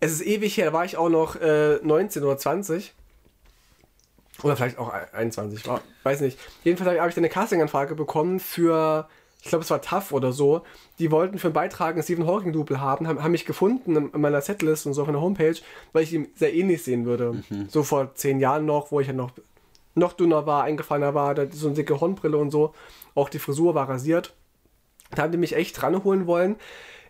[0.00, 2.92] Es ist ewig her, da war ich auch noch äh, 19 oder 20.
[4.42, 6.38] Oder vielleicht auch 21, war, weiß nicht.
[6.64, 9.08] Jedenfalls habe ich eine Castinganfrage bekommen für,
[9.40, 10.62] ich glaube es war TAF oder so.
[10.98, 14.20] Die wollten für einen Beitrag ein Stephen Hawking-Double haben, haben, haben mich gefunden in, in
[14.20, 15.56] meiner Setlist und so auf meiner Homepage,
[15.92, 17.42] weil ich ihm sehr ähnlich sehen würde.
[17.68, 19.30] So vor zehn Jahren noch, wo ich ja noch,
[19.94, 22.74] noch dünner war, eingefallener war, da so eine dicke Hornbrille und so.
[23.14, 24.32] Auch die Frisur war rasiert.
[25.14, 26.56] Da haben die mich echt ranholen wollen.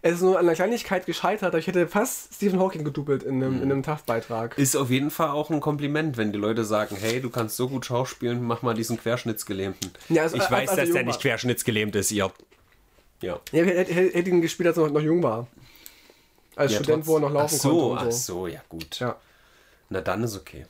[0.05, 3.37] Es ist nur an einer Kleinigkeit gescheitert, aber ich hätte fast Stephen Hawking gedoubelt in
[3.41, 4.59] einem, in einem TAF-Beitrag.
[4.59, 7.69] Ist auf jeden Fall auch ein Kompliment, wenn die Leute sagen, hey, du kannst so
[7.69, 9.93] gut schauspielen, mach mal diesen Querschnittsgelähmten.
[10.09, 11.07] Ja, also ich als- weiß, als er dass der war.
[11.07, 12.33] nicht querschnittsgelähmt ist, ihr.
[13.21, 13.39] Ja.
[13.53, 15.47] Ja, ich hätte, hätte ihn gespielt, als er noch, noch jung war.
[16.57, 18.01] Als ja Student, trotz- wo er noch laufen ach so, konnte.
[18.01, 18.35] Ach Und so.
[18.35, 18.99] so, ja gut.
[18.99, 19.17] Ja.
[19.89, 20.67] Na dann ist okay.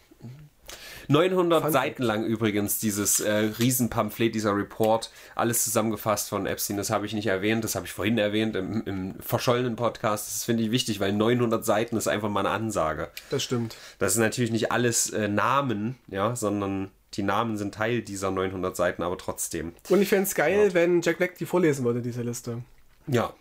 [1.08, 6.76] 900 Fun Seiten lang übrigens dieses äh, Riesenpamphlet, dieser Report, alles zusammengefasst von Epstein.
[6.76, 10.28] Das habe ich nicht erwähnt, das habe ich vorhin erwähnt im, im verschollenen Podcast.
[10.28, 13.08] Das finde ich wichtig, weil 900 Seiten ist einfach mal eine Ansage.
[13.30, 13.76] Das stimmt.
[13.98, 18.74] Das ist natürlich nicht alles äh, Namen, ja, sondern die Namen sind Teil dieser 900
[18.74, 19.72] Seiten, aber trotzdem.
[19.88, 22.62] Und ich fände es geil, wenn Jack Black die vorlesen würde, diese Liste.
[23.06, 23.34] Ja,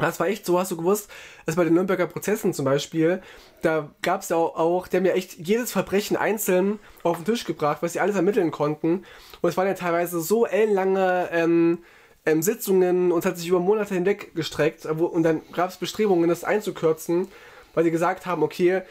[0.00, 1.10] Das war echt so, hast du gewusst,
[1.46, 3.22] dass bei den Nürnberger Prozessen zum Beispiel,
[3.62, 7.24] da gab es ja auch, auch, die haben ja echt jedes Verbrechen einzeln auf den
[7.26, 9.04] Tisch gebracht, was sie alles ermitteln konnten.
[9.40, 11.78] Und es waren ja teilweise so ellenlange ähm,
[12.26, 14.86] ähm, Sitzungen und es hat sich über Monate hinweg gestreckt.
[14.98, 17.28] wo- Und dann gab es Bestrebungen, das einzukürzen,
[17.74, 18.82] weil sie gesagt haben, okay,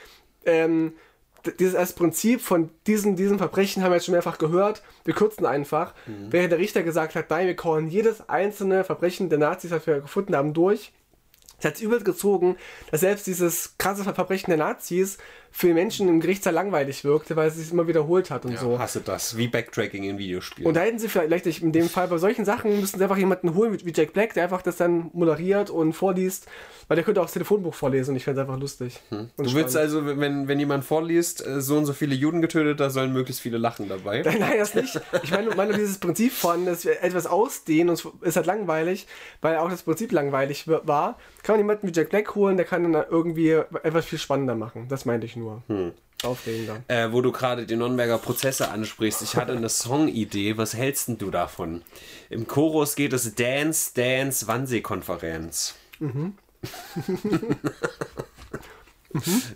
[0.45, 0.93] ähm,
[1.59, 4.83] dieses als Prinzip von diesen, diesen Verbrechen haben wir jetzt schon mehrfach gehört.
[5.05, 5.93] Wir kürzen einfach.
[6.05, 6.27] Mhm.
[6.31, 10.01] Während der Richter gesagt hat, nein, wir kauen jedes einzelne Verbrechen der Nazis, das wir
[10.01, 10.91] gefunden haben, durch.
[11.61, 12.57] Das hat übel gezogen,
[12.91, 15.17] dass selbst dieses krasse Verbrechen der Nazis
[15.51, 18.59] für die Menschen im Gerichtssaal langweilig wirkte, weil es sich immer wiederholt hat und Ja,
[18.59, 18.79] so.
[18.79, 19.35] hasse das.
[19.38, 20.67] Wie Backtracking in Videospielen.
[20.67, 23.55] Und da hätten sie vielleicht in dem Fall bei solchen Sachen müssten sie einfach jemanden
[23.55, 26.47] holen wie Jack Black, der einfach das dann moderiert und vorliest,
[26.88, 28.99] weil der könnte auch das Telefonbuch vorlesen und ich fände es einfach lustig.
[29.09, 29.29] Hm.
[29.38, 32.89] du willst also, wenn, wenn jemand vorliest, äh, so und so viele Juden getötet, da
[32.89, 34.21] sollen möglichst viele lachen dabei.
[34.39, 34.99] Nein, das nicht.
[35.23, 39.07] Ich meine, meine dieses Prinzip von, dass wir etwas ausdehnen und es ist halt langweilig,
[39.41, 42.91] weil auch das Prinzip langweilig war, kann man jemanden wie Jack Black holen, der kann
[42.91, 43.51] dann irgendwie
[43.83, 44.88] etwas viel spannender machen.
[44.89, 45.63] Das meinte ich nur.
[46.23, 46.84] Aufregender.
[46.88, 50.58] Äh, wo du gerade die Nürnberger Prozesse ansprichst, ich hatte eine Songidee.
[50.58, 51.84] Was hältst du davon?
[52.30, 55.75] Im Chorus geht es Dance, Dance, Wannsee-Konferenz.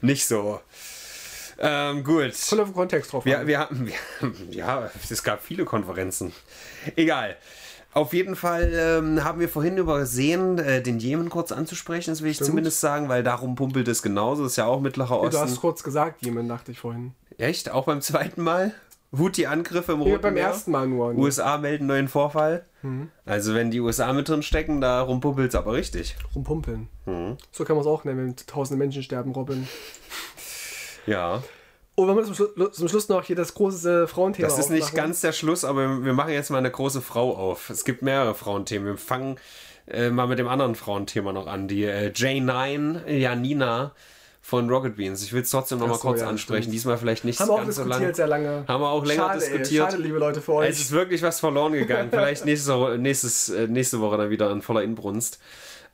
[0.02, 0.62] Nicht so.
[1.60, 2.34] Ähm, gut.
[2.50, 3.94] Kommt auf den Kontext drauf Wir, wir hatten, wir,
[4.50, 6.34] ja, es gab viele Konferenzen.
[6.96, 7.38] Egal.
[7.94, 12.32] Auf jeden Fall ähm, haben wir vorhin übersehen, äh, den Jemen kurz anzusprechen, das will
[12.32, 14.44] ich zumindest sagen, weil darum pumpelt es genauso.
[14.44, 15.60] Das ist ja auch Mittlerer Du hast Osten.
[15.60, 17.14] kurz gesagt, jemand dachte ich vorhin.
[17.38, 17.70] Echt?
[17.72, 18.74] Auch beim zweiten Mal?
[19.16, 20.48] Houthi-Angriffe im Ja, Roten beim Meer?
[20.48, 21.14] ersten Mal nur.
[21.14, 22.66] USA melden neuen Vorfall.
[23.26, 26.16] Also wenn die USA mit drin stecken, da rumpumpelt es aber richtig.
[26.36, 26.90] Rumpumpeln.
[27.06, 27.38] Mhm.
[27.52, 29.68] So kann man es auch nennen, wenn tausende Menschen sterben, Robin.
[31.06, 31.44] Ja.
[31.96, 34.98] Und wir zum, Schlu zum Schluss noch hier das große Frauenthema Das ist nicht aufmachen.
[34.98, 37.70] ganz der Schluss, aber wir machen jetzt mal eine große Frau auf.
[37.70, 38.88] Es gibt mehrere Frauenthemen.
[38.88, 39.38] Wir fangen
[39.88, 41.68] äh, mal mit dem anderen Frauenthema noch an.
[41.68, 43.92] Die äh, J9 Janina
[44.42, 45.22] von Rocket Beans.
[45.24, 46.64] Ich will es trotzdem noch mal Ach so, kurz ja, ansprechen.
[46.64, 46.74] stimmt.
[46.74, 48.16] Diesmal vielleicht nicht Haben wir auch ganz so diskutiert lang.
[48.16, 48.66] sehr lange.
[48.68, 49.70] Haben wir auch länger schade, diskutiert.
[49.70, 50.70] Ey, schade, liebe Leute, für euch.
[50.72, 52.10] Es ist wirklich was verloren gegangen.
[52.12, 55.40] Vielleicht nächste, Woche- nächstes, äh, nächste Woche dann wieder in voller Inbrunst.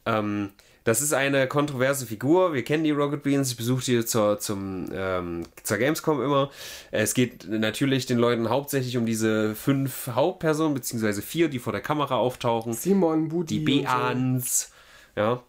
[0.05, 0.51] Ähm,
[0.83, 2.53] das ist eine kontroverse Figur.
[2.53, 3.51] Wir kennen die Rocket Beans.
[3.51, 6.49] Ich besuche die zur, zum, ähm, zur Gamescom immer.
[6.91, 11.81] Es geht natürlich den Leuten hauptsächlich um diese fünf Hauptpersonen, beziehungsweise vier, die vor der
[11.81, 12.73] Kamera auftauchen.
[12.73, 13.59] Simon, Budi.
[13.59, 13.65] Die.
[13.65, 14.71] Beans.
[15.15, 15.43] Ja.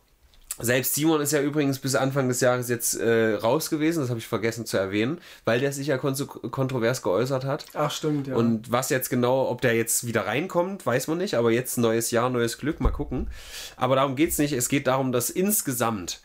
[0.63, 4.19] Selbst Simon ist ja übrigens bis Anfang des Jahres jetzt äh, raus gewesen, das habe
[4.19, 6.15] ich vergessen zu erwähnen, weil der sich ja kon
[6.51, 7.67] kontrovers geäußert hat.
[7.75, 8.35] Ach, stimmt, ja.
[8.35, 11.35] Und was jetzt genau, ob der jetzt wieder reinkommt, weiß man nicht.
[11.35, 13.29] Aber jetzt neues Jahr, neues Glück, mal gucken.
[13.77, 14.53] Aber darum geht es nicht.
[14.53, 16.21] Es geht darum, dass insgesamt,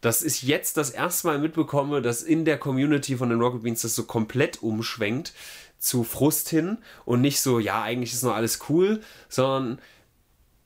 [0.00, 3.82] dass ich jetzt das erste Mal mitbekomme, dass in der Community von den Rocket Beans
[3.82, 5.32] das so komplett umschwenkt
[5.78, 9.78] zu Frust hin und nicht so, ja, eigentlich ist noch alles cool, sondern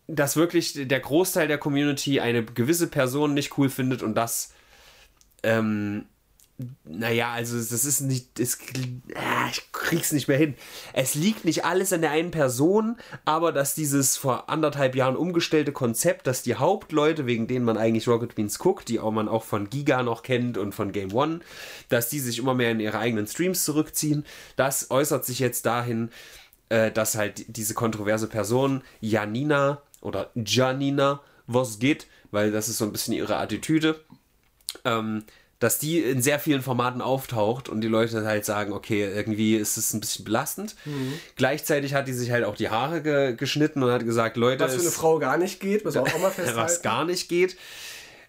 [0.07, 4.53] dass wirklich der Großteil der Community eine gewisse Person nicht cool findet und das
[5.43, 6.07] ähm,
[6.85, 8.59] naja, also das ist nicht, das,
[9.17, 10.55] ah, ich krieg's nicht mehr hin.
[10.93, 15.73] Es liegt nicht alles an der einen Person, aber dass dieses vor anderthalb Jahren umgestellte
[15.73, 19.43] Konzept, dass die Hauptleute, wegen denen man eigentlich Rocket Beans guckt, die auch man auch
[19.43, 21.41] von Giga noch kennt und von Game One,
[21.89, 26.11] dass die sich immer mehr in ihre eigenen Streams zurückziehen, das äußert sich jetzt dahin,
[26.69, 32.85] äh, dass halt diese kontroverse Person, Janina oder Janina, was geht, weil das ist so
[32.85, 34.01] ein bisschen ihre Attitüde,
[34.85, 35.25] ähm,
[35.61, 39.77] dass die in sehr vielen Formaten auftaucht und die Leute halt sagen, okay, irgendwie ist
[39.77, 40.77] es ein bisschen belastend.
[40.85, 41.15] Mhm.
[41.37, 44.75] Gleichzeitig hat die sich halt auch die Haare ge geschnitten und hat gesagt, Leute, was
[44.75, 46.61] für eine Frau gar nicht geht, man auch mal festhalten.
[46.61, 47.57] was gar nicht geht.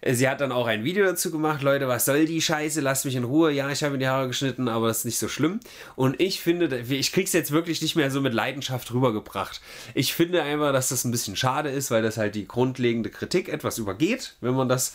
[0.04, 3.16] Sie hat dann auch ein Video dazu gemacht, Leute, was soll die Scheiße, lasst mich
[3.16, 3.50] in Ruhe.
[3.52, 5.60] Ja, ich habe mir die Haare geschnitten, aber das ist nicht so schlimm.
[5.94, 9.60] Und ich finde, ich krieg's jetzt wirklich nicht mehr so mit Leidenschaft rübergebracht.
[9.94, 13.48] Ich finde einfach, dass das ein bisschen schade ist, weil das halt die grundlegende Kritik
[13.48, 14.94] etwas übergeht, wenn man das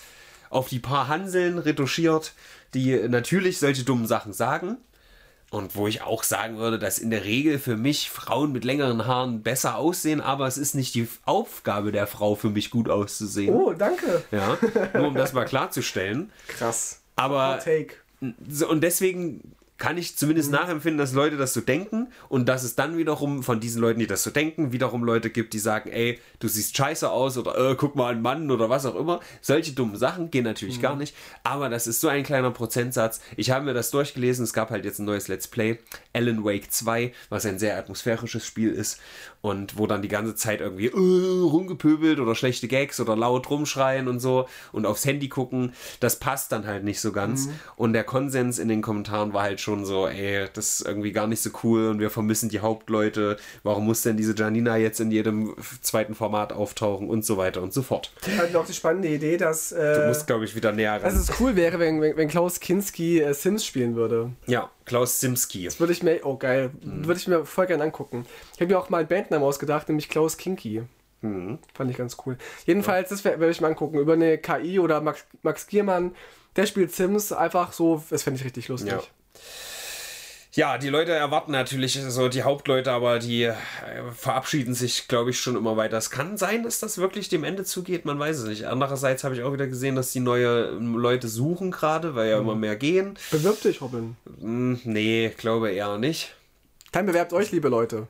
[0.49, 2.33] auf die paar Hanseln retuschiert,
[2.73, 4.77] die natürlich solche dummen Sachen sagen.
[5.51, 9.05] Und wo ich auch sagen würde, dass in der Regel für mich Frauen mit längeren
[9.05, 13.53] Haaren besser aussehen, aber es ist nicht die Aufgabe der Frau, für mich gut auszusehen.
[13.53, 14.23] Oh, danke.
[14.31, 14.57] Ja,
[14.93, 16.31] nur um das mal klarzustellen.
[16.47, 17.01] Krass.
[17.17, 17.95] Aber Hot Take.
[18.21, 22.09] und deswegen kann ich zumindest nachempfinden, dass Leute das so denken.
[22.29, 25.53] Und dass es dann wiederum von diesen Leuten, die das so denken, wiederum Leute gibt,
[25.53, 28.85] die sagen, ey, du siehst scheiße aus oder äh, guck mal einen Mann oder was
[28.85, 29.21] auch immer.
[29.41, 33.21] Solche dummen Sachen gehen natürlich gar nicht, aber das ist so ein kleiner Prozentsatz.
[33.37, 35.79] Ich habe mir das durchgelesen, es gab halt jetzt ein neues Let's Play,
[36.13, 38.99] Alan Wake 2, was ein sehr atmosphärisches Spiel ist
[39.41, 44.07] und wo dann die ganze Zeit irgendwie äh, rumgepöbelt oder schlechte Gags oder laut rumschreien
[44.07, 47.49] und so und aufs Handy gucken, das passt dann halt nicht so ganz.
[47.75, 51.27] Und der Konsens in den Kommentaren war halt schon so, ey, das ist irgendwie gar
[51.27, 53.37] nicht so cool und wir vermissen die Hauptleute.
[53.63, 57.73] Warum muss denn diese Janina jetzt in jedem zweiten Format auftauchen und so weiter und
[57.73, 58.11] so fort.
[58.27, 61.13] Ich hatte auch die spannende Idee, dass, Du äh, musst, glaube ich, wieder näher dass
[61.13, 61.21] ran.
[61.21, 64.31] es cool wäre, wenn, wenn, wenn Klaus Kinski äh, Sims spielen würde.
[64.47, 65.69] Ja, Klaus Simski.
[65.79, 67.05] Würde ich mir, oh geil, Mhm.
[67.07, 68.25] würde ich mir voll gerne angucken.
[68.55, 70.83] Ich habe mir auch mal einen Bandnamen ausgedacht, nämlich Klaus Kinky.
[71.21, 71.59] Mhm.
[71.75, 72.35] Fand ich ganz cool.
[72.65, 73.99] Jedenfalls, das wär- werde ich mir angucken.
[73.99, 76.15] Über eine KI oder Max, Max Giermann,
[76.55, 78.91] der spielt Sims einfach so, das fände ich richtig lustig.
[78.91, 78.99] Ja.
[80.53, 83.53] Ja, die Leute erwarten natürlich so die Hauptleute, aber die äh,
[84.13, 85.97] verabschieden sich, glaube ich, schon immer weiter.
[85.97, 88.67] Es kann sein, dass das wirklich dem Ende zugeht, man weiß es nicht.
[88.67, 92.39] Andererseits habe ich auch wieder gesehen, dass die neue ähm, Leute suchen gerade, weil ja
[92.39, 93.17] immer mehr gehen.
[93.31, 94.17] Bewirb dich, Robin.
[94.41, 96.35] Hm, nee, glaube eher nicht.
[96.91, 98.07] Dann bewerbt euch, liebe Leute.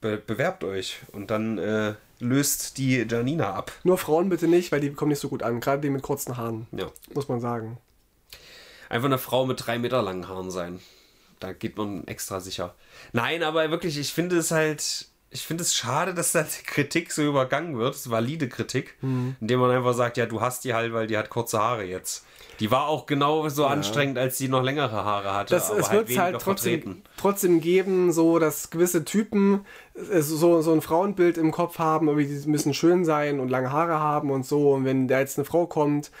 [0.00, 3.70] Be bewerbt euch und dann äh, löst die Janina ab.
[3.84, 5.60] Nur Frauen bitte nicht, weil die kommen nicht so gut an.
[5.60, 6.66] Gerade die mit kurzen Haaren.
[6.72, 6.90] Ja.
[7.14, 7.78] Muss man sagen.
[8.88, 10.80] Einfach eine Frau mit drei Meter langen Haaren sein.
[11.40, 12.74] Da geht man extra sicher.
[13.12, 15.06] Nein, aber wirklich, ich finde es halt.
[15.30, 18.94] Ich finde es schade, dass da die Kritik so übergangen wird, das ist valide Kritik,
[19.02, 19.34] Mhm.
[19.40, 22.24] indem man einfach sagt, ja, du hast die halt, weil die hat kurze Haare jetzt.
[22.60, 25.88] Die war auch genau so anstrengend, als sie noch längere Haare hatte, Das, aber es
[25.88, 30.80] halt wird weniger halt trotzdem, trotzdem geben, so dass gewisse Typen äh, so, so ein
[30.80, 34.72] Frauenbild im Kopf haben, die müssen schön sein und lange Haare haben und so.
[34.74, 36.12] Und wenn da jetzt eine Frau kommt,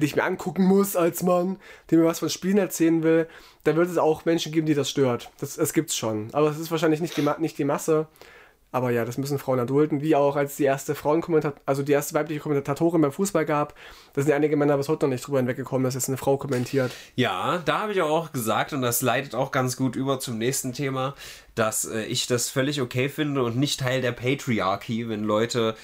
[0.00, 1.58] die ich mir angucken muss als Mann,
[1.90, 3.28] die mir was von Spielen erzählen will,
[3.64, 5.30] dann wird es auch Menschen geben, die das stört.
[5.38, 6.28] Das, das gibt's schon.
[6.32, 8.06] Aber es ist wahrscheinlich nicht die, nicht die Masse.
[8.74, 10.00] Aber ja, das müssen Frauen erdulden.
[10.00, 13.74] Wie auch als die erste Frauenkommentar also die erste weibliche Kommentatorin beim Fußball gab,
[14.14, 16.38] da sind ja einige Männer bis heute noch nicht drüber hinweggekommen, dass jetzt eine Frau
[16.38, 16.90] kommentiert.
[17.14, 20.72] Ja, da habe ich auch gesagt, und das leitet auch ganz gut über zum nächsten
[20.72, 21.14] Thema,
[21.54, 25.76] dass äh, ich das völlig okay finde und nicht Teil der Patriarchy, wenn Leute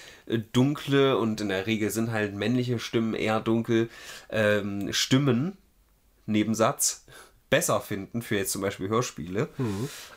[0.52, 3.88] dunkle und in der Regel sind halt männliche Stimmen eher dunkel,
[4.30, 5.56] ähm, Stimmen,
[6.26, 7.04] Nebensatz,
[7.50, 9.48] besser finden für jetzt zum Beispiel Hörspiele,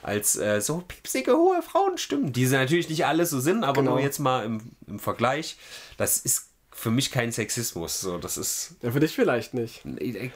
[0.03, 3.91] als äh, so piepsige, hohe Frauenstimmen, die sie natürlich nicht alle so sind, aber Genau.
[3.91, 5.57] nur jetzt mal im, im Vergleich.
[5.95, 8.01] Das ist für mich kein Sexismus.
[8.01, 9.83] So, das ist Ja, für dich vielleicht nicht.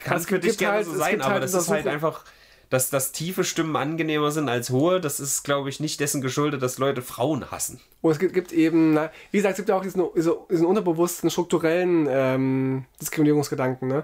[0.02, 2.24] kann Es für dich gerne halt- so sein, aber halt das ist halt einfach,
[2.70, 5.00] dass, dass tiefe Stimmen angenehmer sind als hohe.
[5.00, 7.80] Das ist, glaube ich, nicht dessen geschuldet, dass Leute Frauen hassen.
[8.02, 11.30] Und es gibt, gibt eben, na, wie gesagt, es gibt ja auch diesen, diesen, unterbewussten
[11.30, 13.88] strukturellen ähm, Diskriminierungsgedanken.
[13.88, 14.04] Ne?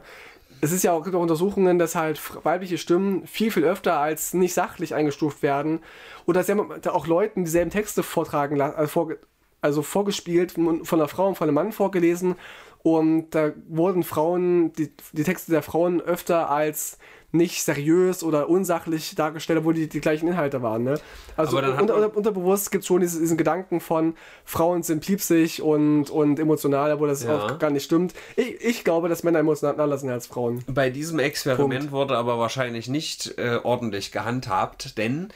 [0.61, 4.33] Es ist ja auch, gibt auch Untersuchungen, dass halt weibliche Stimmen viel, viel öfter als
[4.33, 5.79] nicht sachlich eingestuft werden.
[6.25, 9.19] Oder dass ja auch Leuten dieselben Texte vortragen, also, vorge
[9.61, 12.35] also vorgespielt, von einer Frau und von einem Mann vorgelesen.
[12.83, 16.97] Und da wurden Frauen, die, die Texte der Frauen öfter als
[17.33, 20.83] nicht seriös oder unsachlich dargestellt, obwohl die die gleichen Inhalte waren.
[20.83, 20.99] Ne?
[21.37, 26.09] Also unter, unter, unterbewusst gibt es schon diesen, diesen Gedanken von Frauen sind piepsig und,
[26.09, 27.37] und emotional, obwohl das Ja.
[27.37, 28.13] auch gar nicht stimmt.
[28.35, 30.63] Ich, ich glaube, dass Männer emotionaler sind als Frauen.
[30.67, 31.91] Bei diesem Experiment Punkt.
[31.93, 35.29] wurde aber wahrscheinlich nicht äh, ordentlich gehandhabt, denn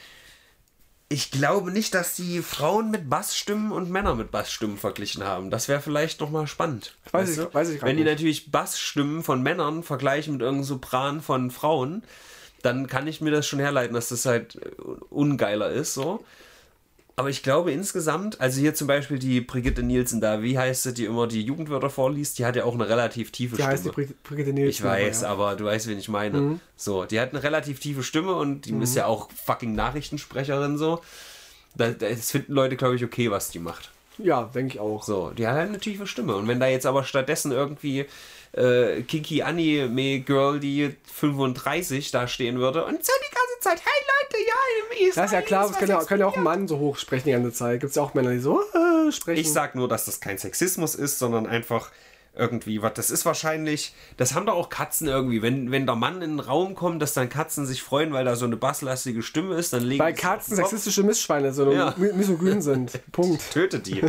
[1.08, 5.50] ich glaube nicht, dass die Frauen mit Bassstimmen und Männer mit Bassstimmen verglichen haben.
[5.50, 6.96] Das wäre vielleicht nochmal spannend.
[7.12, 8.12] Weiß ich- weiß ich Wenn die nicht.
[8.12, 12.02] natürlich Bassstimmen von Männern vergleichen mit irgendeinem Sopran von Frauen,
[12.62, 14.70] dann kann ich mir das schon herleiten, dass das halt äh,
[15.10, 16.24] ungeiler ist, so.
[17.18, 20.92] Aber ich glaube insgesamt, also hier zum Beispiel die Brigitte Nielsen da, wie heißt sie,
[20.92, 23.72] die immer die Jugendwörter vorliest, die hat ja auch eine relativ tiefe Die Stimme.
[23.72, 24.68] heißt die Brig Brigitte Nielsen.
[24.70, 26.60] Ich weiß, aber, aber du weißt, wen ich meine.
[26.76, 31.00] So, die hat eine relativ tiefe Stimme und die ist ja auch fucking Nachrichtensprecherin so.
[31.74, 33.84] Da- Das finden Leute, glaube ich, okay, was die macht.
[34.18, 34.24] ja.
[34.26, 35.02] Ja, denke ich auch.
[35.02, 36.36] So, die hat halt eine tiefe Stimme.
[36.36, 38.06] Und wenn da jetzt aber stattdessen irgendwie
[38.52, 43.35] äh, Kiki Anime Girl, die 35 da stehen würde und so die ganze
[43.68, 46.36] Zeit, hey Leute, ja, im Das ist ja klar, es kann ja, kann ja auch
[46.36, 47.80] ein Mann so hoch sprechen die ganze Zeit.
[47.80, 49.40] Gibt es ja auch Männer, die so äh, sprechen.
[49.40, 51.90] Ich sag nur, dass das kein Sexismus ist, sondern einfach
[52.34, 52.92] irgendwie was.
[52.94, 55.42] Das ist wahrscheinlich, das haben doch auch Katzen irgendwie.
[55.42, 58.36] Wenn, wenn der Mann in den Raum kommt, dass dann Katzen sich freuen, weil da
[58.36, 61.94] so eine basslastige Stimme ist, dann legen Weil Katzen den Kopf, sexistische Missschweine sind Ja.
[61.96, 63.00] misogyn sind.
[63.12, 63.50] Punkt.
[63.52, 64.02] tötet die.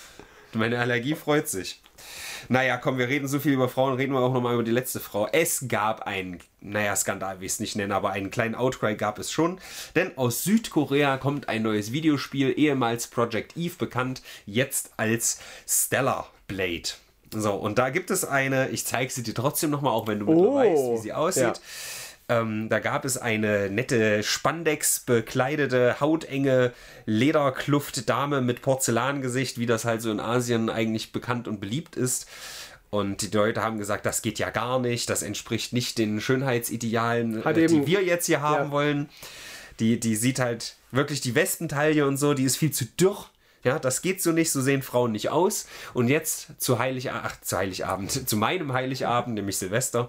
[0.54, 1.80] Meine Allergie freut sich.
[2.48, 5.00] Naja, komm, wir reden so viel über Frauen, reden wir auch nochmal über die letzte
[5.00, 5.28] Frau.
[5.32, 9.18] Es gab einen, naja, Skandal, wie ich es nicht nenne, aber einen kleinen Outcry gab
[9.18, 9.58] es schon.
[9.94, 16.88] Denn aus Südkorea kommt ein neues Videospiel, ehemals Project Eve bekannt, jetzt als Stellar Blade.
[17.34, 20.26] So, und da gibt es eine, ich zeige sie dir trotzdem nochmal, auch wenn du
[20.28, 21.42] Oh, weißt, wie sie aussieht.
[21.42, 21.52] ja.
[22.28, 26.72] Ähm, da gab es eine nette Spandex bekleidete, hautenge
[27.04, 32.26] Lederkluft-Dame mit Porzellangesicht, wie das halt so in Asien eigentlich bekannt und beliebt ist.
[32.90, 37.44] Und die Leute haben gesagt, das geht ja gar nicht, das entspricht nicht den Schönheitsidealen,
[37.44, 38.70] Hat äh, die eben- wir jetzt hier haben ja.
[38.70, 39.08] wollen.
[39.80, 43.26] Die, die sieht halt wirklich die Wespentaille und so, die ist viel zu dürr.
[43.62, 45.66] Ja, das geht so nicht, so sehen Frauen nicht aus.
[45.92, 50.08] Und jetzt zu, Heilig ach, zu Heiligabend, zu meinem Heiligabend, nämlich Silvester,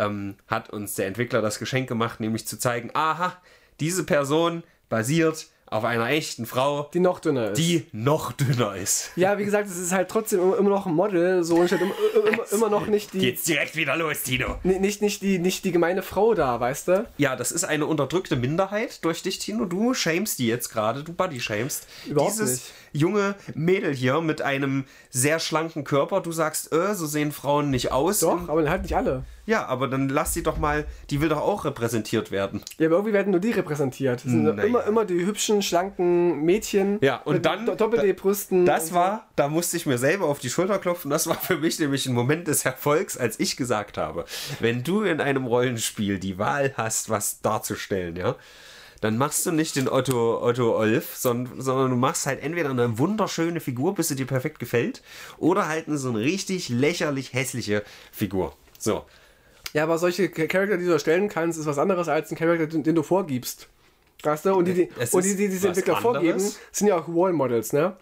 [0.00, 3.36] ähm, hat uns der Entwickler das Geschenk gemacht, nämlich zu zeigen, aha,
[3.80, 7.58] diese Person basiert auf einer echten Frau, Die noch dünner ist.
[7.58, 9.12] die noch dünner ist.
[9.14, 11.80] ja, wie gesagt, es ist halt trotzdem immer, immer noch ein Model, so und steht
[11.80, 11.94] immer,
[12.28, 14.56] immer, immer noch nicht die, Geht's direkt wieder los, Tino.
[14.64, 17.06] ni- nicht, nicht, die, nicht die gemeine Frau da, weißt du?
[17.18, 19.64] Ja, das ist eine unterdrückte Minderheit durch dich, Tino.
[19.64, 21.86] Du shamest die jetzt gerade, du body shamest.
[22.08, 22.72] Überhaupt Dieses, nicht.
[22.92, 26.20] Junge Mädel hier mit einem sehr schlanken Körper.
[26.20, 28.20] Du sagst, äh, so sehen Frauen nicht aus.
[28.20, 29.24] Doch, aber halt nicht alle.
[29.46, 32.62] Ja, aber dann lass sie doch mal, die will doch auch repräsentiert werden.
[32.78, 34.16] Ja, aber irgendwie werden nur die repräsentiert.
[34.24, 34.62] Das sind Naja.
[34.62, 36.98] immer, immer die hübschen, schlanken Mädchen.
[37.00, 38.64] Ja, und mit dann- do- doppelte Brüsten.
[38.64, 38.94] Das und so.
[38.94, 41.10] war, da musste ich mir selber auf die Schulter klopfen.
[41.10, 44.24] Das war für mich nämlich ein Moment des Erfolgs, als ich gesagt habe,
[44.60, 48.36] wenn du in einem Rollenspiel die Wahl hast, was darzustellen, ja,
[49.00, 52.98] dann machst du nicht den Otto, Otto Olf, sondern, sondern du machst halt entweder eine
[52.98, 55.02] wunderschöne Figur, bis sie dir perfekt gefällt,
[55.38, 57.82] oder halt eine so eine richtig lächerlich hässliche
[58.12, 58.54] Figur.
[58.78, 59.04] So.
[59.72, 62.66] Ja, aber solche Cha- Charakter, die du erstellen kannst, ist was anderes als ein Charakter,
[62.66, 63.68] den, den du vorgibst.
[64.22, 64.54] Weißt du?
[64.54, 66.58] Und die, die, Es und die, die diese Entwickler vorgeben, anderes.
[66.72, 67.96] sind ja auch Role Models, ne?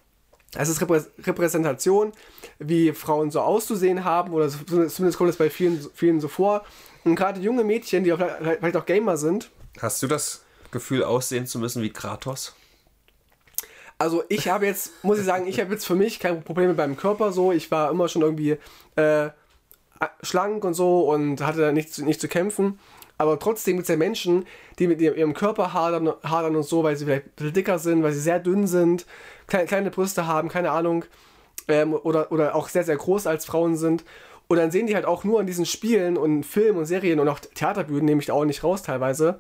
[0.57, 2.13] Es ist Reprä Repräsentation,
[2.59, 6.65] wie Frauen so auszusehen haben, oder zumindest kommt es bei vielen, vielen so vor.
[7.05, 11.47] Und gerade junge Mädchen, die auch vielleicht auch Gamer sind, Hast du das Gefühl, aussehen
[11.47, 12.55] zu müssen wie Kratos?
[13.99, 16.77] Also ich habe jetzt, muss ich sagen, ich habe jetzt für mich kein Problem mit
[16.77, 17.51] meinem Körper so.
[17.51, 18.57] Ich war immer schon irgendwie
[18.95, 19.31] äh,
[20.23, 22.79] schlank und so und hatte da nicht zu, nicht zu kämpfen.
[23.21, 24.47] Aber trotzdem gibt es ja Menschen,
[24.79, 28.05] die mit ihrem, Körper hadern, hadern und so, weil sie vielleicht ein bisschen dicker sind,
[28.05, 29.07] weil sie sehr dünn sind,
[29.49, 31.05] kleine, kleine Brüste haben, keine Ahnung.
[31.67, 34.05] Ähm, oder, oder auch sehr, sehr groß als Frauen sind.
[34.47, 37.29] Und dann sehen die halt auch nur in diesen Spielen und Filmen und Serien und
[37.29, 39.39] auch Theaterbühnen, nehme ich da auch nicht raus teilweise,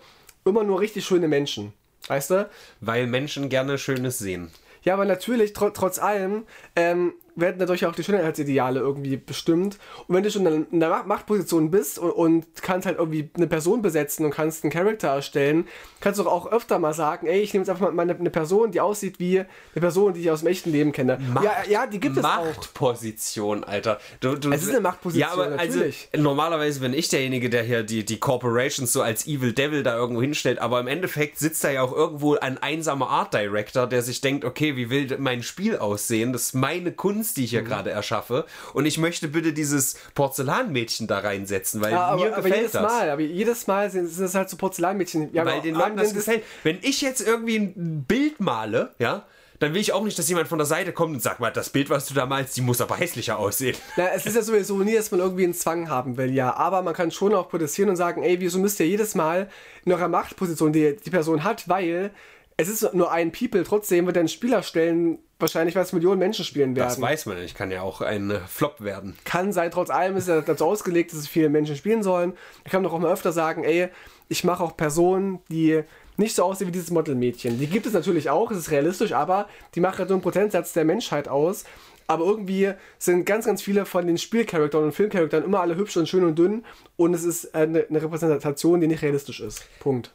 [0.49, 1.73] immer nur richtig schöne Menschen.
[2.07, 2.49] Weißt du?
[2.81, 4.51] Weil Menschen gerne Schönes sehen.
[4.83, 6.45] Ja, aber natürlich, tr trotz allem,
[6.77, 9.79] ähm, werden dadurch auch die Schönheitsideale irgendwie bestimmt.
[10.07, 13.47] Und wenn du schon in der Ma- Machtposition bist und, und kannst halt irgendwie eine
[13.47, 15.67] Person besetzen und kannst einen Charakter erstellen,
[16.01, 18.31] kannst du doch auch öfter mal sagen, ey, ich nehme jetzt einfach mal eine, eine
[18.31, 19.47] Person, die aussieht wie eine
[19.81, 21.19] Person, die ich aus dem echten Leben kenne.
[21.43, 22.45] ja, ja, die gibt es auch.
[22.83, 23.99] Machtposition, Alter.
[24.21, 26.09] Du, du, Es ist eine Machtposition, Ja, aber natürlich.
[26.13, 29.97] also normalerweise bin ich derjenige, der hier die, die Corporations so als Evil Devil da
[29.97, 34.03] irgendwo hinstellt, aber im Endeffekt sitzt da ja auch irgendwo ein einsamer Art Director, der
[34.03, 36.33] sich denkt, okay, wie will mein Spiel aussehen?
[36.33, 37.57] Das ist meine Kunst, die ich Mhm.
[37.57, 42.27] hier gerade erschaffe und ich möchte bitte dieses Porzellanmädchen da reinsetzen, weil Ja, mir aber,
[42.27, 42.83] aber gefällt jedes das.
[42.83, 45.33] Mal, aber jedes Mal sind, sind es halt so Porzellanmädchen.
[45.33, 46.45] Ja, weil aber den Leuten das das- gefällt.
[46.63, 49.27] Wenn ich jetzt irgendwie ein Bild male, ja,
[49.61, 51.71] dann will ich auch nicht, dass jemand von der Seite kommt und sagt, mal, das
[51.71, 53.77] Bild, was du da malst, die muss aber hässlicher aussehen.
[53.97, 56.55] Na, es ist ja sowieso nie, dass man irgendwie einen Zwang haben will, ja.
[56.55, 59.49] Aber man kann schon auch protestieren und sagen, ey, wieso müsst ihr jedes Mal
[59.85, 62.13] in eurer Machtposition, die die Person hat, weil
[62.57, 66.45] es ist nur ein People, trotzdem wird ein Spieler stellen, wahrscheinlich, weil es Millionen Menschen
[66.45, 66.89] spielen werden.
[66.89, 69.17] Das weiß man nicht, kann ja auch ein äh, Flop werden.
[69.25, 72.35] kann sein, trotz allem ist er dazu ausgelegt, dass es viele Menschen spielen sollen.
[72.65, 73.89] Ich kann doch auch mal öfter sagen, ey,
[74.29, 75.83] ich mache auch Personen, die
[76.17, 77.59] nicht so aussehen wie dieses Modelmädchen.
[77.59, 80.73] Die gibt es natürlich auch, es ist realistisch, aber die machen halt nur einen Prozentsatz
[80.73, 81.65] der Menschheit aus.
[82.09, 86.09] Aber irgendwie sind ganz, ganz viele von den Spielcharakteren und Filmcharakteren immer alle hübsch und
[86.09, 86.65] schön und dünn
[86.97, 89.65] und es ist eine, eine Repräsentation, die nicht realistisch ist.
[89.79, 90.15] Punkt.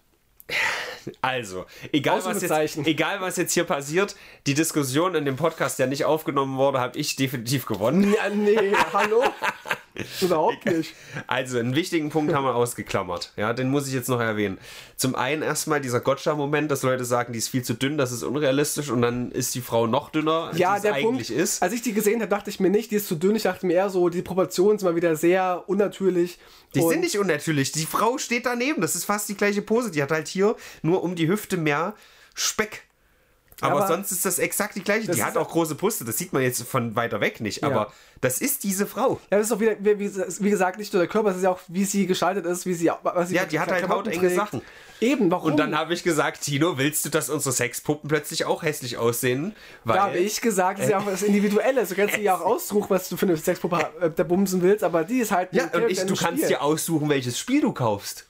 [1.21, 4.15] Also, egal was, jetzt, egal was jetzt hier passiert,
[4.47, 8.13] die Diskussion in dem Podcast, der nicht aufgenommen wurde, habe ich definitiv gewonnen.
[8.13, 9.23] Ja, nee, hallo?
[10.21, 10.93] Überhaupt nicht.
[11.27, 13.31] Also, einen wichtigen Punkt haben wir ausgeklammert.
[13.35, 14.57] Ja, den muss ich jetzt noch erwähnen.
[14.95, 18.23] Zum einen erstmal dieser Gotcha-Moment, dass Leute sagen, die ist viel zu dünn, das ist
[18.23, 21.41] unrealistisch und dann ist die Frau noch dünner, als Ja, sie der es eigentlich Punkt,
[21.43, 21.61] ist.
[21.61, 23.35] als ich die gesehen habe, dachte ich mir nicht, die ist zu dünn.
[23.35, 26.39] Ich dachte mir eher so, die Proportionen sind mal wieder sehr unnatürlich.
[26.73, 27.71] Die sind nicht unnatürlich.
[27.71, 28.81] Die Frau steht daneben.
[28.81, 29.91] Das ist fast die gleiche Pose.
[29.91, 31.93] Die hat halt hier nur um die Hüfte mehr
[32.33, 32.83] Speck.
[33.63, 35.09] Aber, Aber sonst ist das exakt die gleiche.
[35.11, 36.03] Die hat auch große Brüste.
[36.03, 37.63] Das sieht man jetzt von weiter weg nicht.
[37.63, 39.19] Aber das ist diese Frau.
[39.31, 41.51] Ja, das ist doch wieder, wie, wie gesagt, nicht nur der Körper, es ist ja
[41.51, 44.29] auch, wie sie gestaltet ist, wie sie, was sie Ja, die hat halt hautenge.
[44.29, 44.61] Sachen.
[44.99, 45.51] Eben, warum?
[45.51, 49.53] Und dann habe ich gesagt, Tino, willst du, dass unsere Sexpuppen plötzlich auch hässlich aussehen?
[49.83, 51.89] Weil da habe ich gesagt, das ist ja auch was Individuelles.
[51.89, 54.83] Du kannst dir ja auch aussuchen, was du für eine Sexpuppe äh, da bumsen willst,
[54.83, 55.49] aber die ist halt.
[55.51, 56.47] ja, und ich, du einem kannst Spiel.
[56.47, 58.25] dir aussuchen, welches Spiel du kaufst.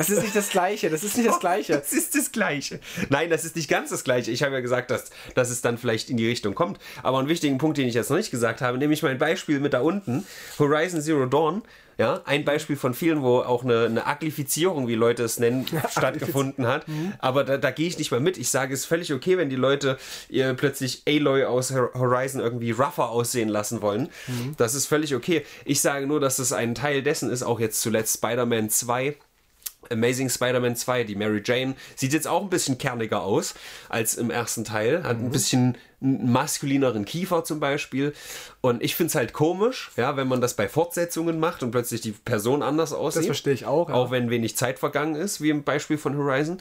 [0.00, 1.72] Das ist nicht das Gleiche, das ist nicht das Gleiche.
[1.80, 2.80] Das ist das Gleiche.
[3.10, 4.30] Nein, das ist nicht ganz das Gleiche.
[4.30, 6.78] Ich habe ja gesagt, dass, dass es dann vielleicht in die Richtung kommt.
[7.02, 9.74] Aber einen wichtigen Punkt, den ich jetzt noch nicht gesagt habe, nämlich mein Beispiel mit
[9.74, 10.26] da unten,
[10.58, 11.62] Horizon Zero Dawn.
[11.98, 16.66] Ja, ein Beispiel von vielen, wo auch eine, eine Aglifizierung, wie Leute es nennen, stattgefunden
[16.66, 16.86] hat.
[17.18, 18.38] Aber da, da gehe ich nicht mal mit.
[18.38, 19.98] Ich sage, es ist völlig okay, wenn die Leute
[20.30, 24.08] ihr plötzlich Aloy aus Hor- Horizon irgendwie rougher aussehen lassen wollen.
[24.56, 25.44] Das ist völlig okay.
[25.66, 29.16] Ich sage nur, dass es ein Teil dessen ist, auch jetzt zuletzt Spider-Man 2.
[29.90, 33.54] Amazing Spider-Man 2, die Mary Jane, sieht jetzt auch ein bisschen kerniger aus
[33.88, 35.02] als im ersten Teil.
[35.02, 38.12] Hat ein bisschen einen maskulineren Kiefer zum Beispiel.
[38.60, 42.00] Und ich finde es halt komisch, ja, wenn man das bei Fortsetzungen macht und plötzlich
[42.00, 43.20] die Person anders aussieht.
[43.20, 43.94] Das verstehe ich auch, ja.
[43.94, 46.58] Auch wenn wenig Zeit vergangen ist, wie im Beispiel von Horizon.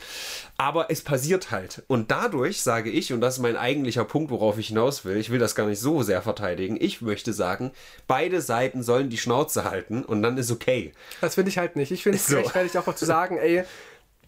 [0.57, 1.83] Aber es passiert halt.
[1.87, 5.29] Und dadurch sage ich, und das ist mein eigentlicher Punkt, worauf ich hinaus will, ich
[5.29, 6.77] will das gar nicht so sehr verteidigen.
[6.79, 7.71] Ich möchte sagen,
[8.07, 10.93] beide Seiten sollen die Schnauze halten und dann ist okay.
[11.21, 11.91] Das finde ich halt nicht.
[11.91, 12.35] Ich finde es So.
[12.35, 13.63] gerechtfertigt, auch mal zu sagen, ey,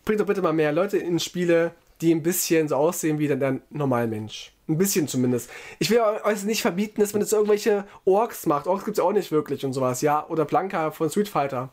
[0.06, 1.72] bringt doch bitte mal mehr Leute in Spiele,
[2.02, 4.54] die ein bisschen so aussehen wie der, der normale Mensch.
[4.68, 5.50] Ein bisschen zumindest.
[5.80, 8.68] Ich will euch nicht verbieten, dass man jetzt irgendwelche Orks macht.
[8.68, 10.26] Orks gibt es auch nicht wirklich und sowas, ja.
[10.28, 11.70] Oder Blanka von Street Fighter.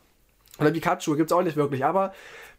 [0.58, 1.84] Oder Pikachu gibt es auch nicht wirklich.
[1.84, 2.12] Aber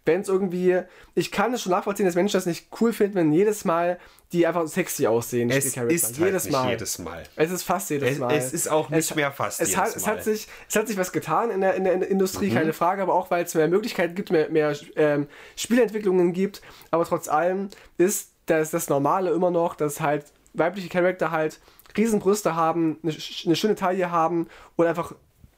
[0.06, 0.82] wenn es irgendwie.
[1.16, 4.00] Ich kann es schon nachvollziehen, dass Menschen das nicht cool finden, wenn jedes Mal
[4.32, 5.50] die einfach sexy aussehen.
[5.50, 6.70] Es ist halt jedes Mal.
[6.70, 7.24] jedes Mal.
[7.36, 8.34] Es ist fast jedes Mal.
[8.36, 9.98] Es, ist auch nicht es, mehr fast es jedes hat, Mal.
[9.98, 12.50] Es hat, sich, es hat sich was getan in der, in der, in der Industrie,
[12.50, 12.54] mhm.
[12.54, 16.62] keine Frage, aber auch weil es mehr Möglichkeiten gibt, mehr, mehr ähm, Spielentwicklungen gibt.
[16.92, 21.60] Aber trotz allem ist das, das Normale immer noch, dass halt weibliche Charakter halt
[21.98, 25.16] Riesenbrüste haben, eine, eine schöne Taille haben und einfach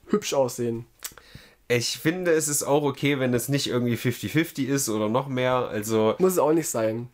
[0.08, 0.86] hübsch aussehen.
[1.78, 5.70] Ich finde, es ist auch okay, wenn es nicht irgendwie 50-50 ist oder noch mehr.
[5.70, 7.08] Also muss es auch nicht sein.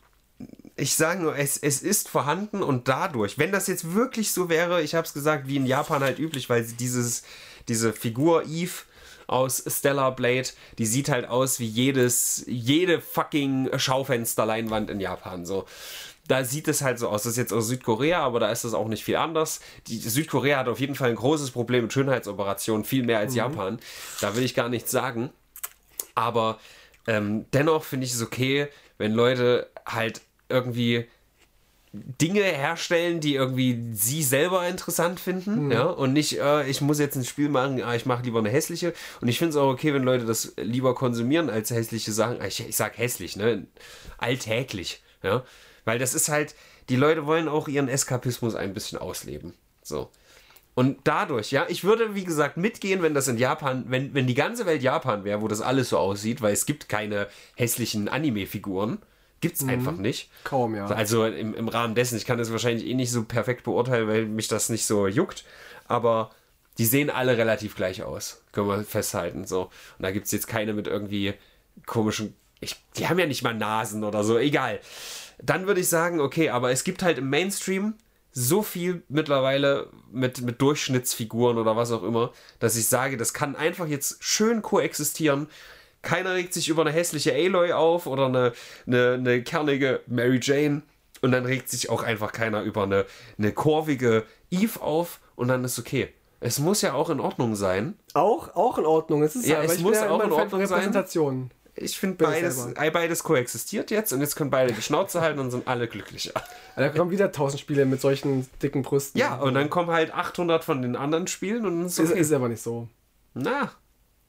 [0.76, 4.82] Ich sage nur, es, es ist vorhanden und dadurch, wenn das jetzt wirklich so wäre,
[4.82, 7.22] ich habe es gesagt, wie in Japan halt üblich, weil dieses,
[7.68, 8.72] diese Figur Eve
[9.28, 10.48] aus Stellar Blade,
[10.80, 15.46] die sieht halt aus wie jedes, jede fucking Schaufensterleinwand in Japan.
[15.46, 15.66] So
[16.28, 17.24] da sieht es halt so aus.
[17.24, 19.62] Das ist jetzt aus Südkorea, aber da ist das auch nicht viel anders.
[19.88, 23.38] Die, Südkorea hat auf jeden Fall ein großes Problem mit Schönheitsoperationen, viel mehr als mhm.
[23.38, 23.80] Japan.
[24.22, 25.30] Da will ich gar nichts sagen.
[26.16, 26.60] Aber
[27.08, 28.68] ähm, dennoch finde ich es okay,
[28.98, 31.08] wenn Leute halt irgendwie
[31.94, 35.72] Dinge herstellen, die irgendwie sie selber interessant finden, mhm.
[35.72, 38.50] ja, und nicht, äh, ich muss jetzt ein Spiel machen, ah, ich mache lieber eine
[38.50, 38.94] hässliche.
[39.22, 42.44] Und ich finde es auch okay, wenn Leute das lieber konsumieren als hässliche Sachen.
[42.44, 43.66] Ich, ich sag hässlich, ne?
[44.18, 45.44] Alltäglich, ja.
[45.88, 46.54] Weil das ist halt,
[46.90, 49.54] die Leute wollen auch ihren Eskapismus ein bisschen ausleben.
[49.82, 50.10] So.
[50.76, 54.34] Und dadurch, ja, ich würde, wie gesagt, mitgehen, wenn das in Japan, wenn, wenn die
[54.34, 58.98] ganze Welt Japan wäre, wo das alles so aussieht, weil es gibt keine hässlichen Anime-Figuren.
[59.40, 59.70] Gibt es mhm.
[59.70, 60.30] einfach nicht.
[60.44, 60.88] Kaum, ja.
[60.88, 64.26] Also im, im Rahmen dessen, ich kann das wahrscheinlich eh nicht so perfekt beurteilen, weil
[64.26, 65.46] mich das nicht so juckt.
[65.88, 66.32] Aber
[66.80, 68.42] die sehen alle relativ gleich aus.
[68.52, 69.48] Können wir festhalten.
[69.48, 69.62] So.
[69.62, 71.34] Und da gibt es jetzt keine mit irgendwie
[71.86, 72.36] komischen.
[72.60, 74.82] Ich, die haben ja nicht mal Nasen oder so, egal
[75.38, 77.96] dann würde ich sagen, okay, aber es gibt halt im Mainstream
[78.32, 83.56] so viel mittlerweile mit, mit Durchschnittsfiguren oder was auch immer, dass ich sage, das kann
[83.56, 85.48] einfach jetzt schön koexistieren.
[86.04, 88.54] Keiner regt sich über eine hässliche Aloy auf oder eine,
[88.86, 90.84] eine, eine kernige Mary Jane.
[91.22, 93.06] Und dann regt sich auch einfach keiner über eine,
[93.40, 96.10] eine kurvige Eve auf und dann ist okay.
[96.40, 97.98] Es muss ja auch in Ordnung sein.
[98.14, 99.24] Auch, auch in Ordnung.
[99.24, 100.94] Es ist ja, es muss ja auch in Ordnung sein
[101.78, 105.68] ich finde beides, beides koexistiert jetzt und jetzt können beide die Schnauze halten und sind
[105.68, 106.34] alle glücklicher.
[106.76, 109.20] Da kommen wieder 1000 Spiele mit solchen dicken Brüsten.
[109.20, 112.14] Ja, und dann kommen halt 800 von den anderen Spielen und ist, okay.
[112.14, 112.88] ist, ist aber nicht so.
[113.34, 113.72] Na,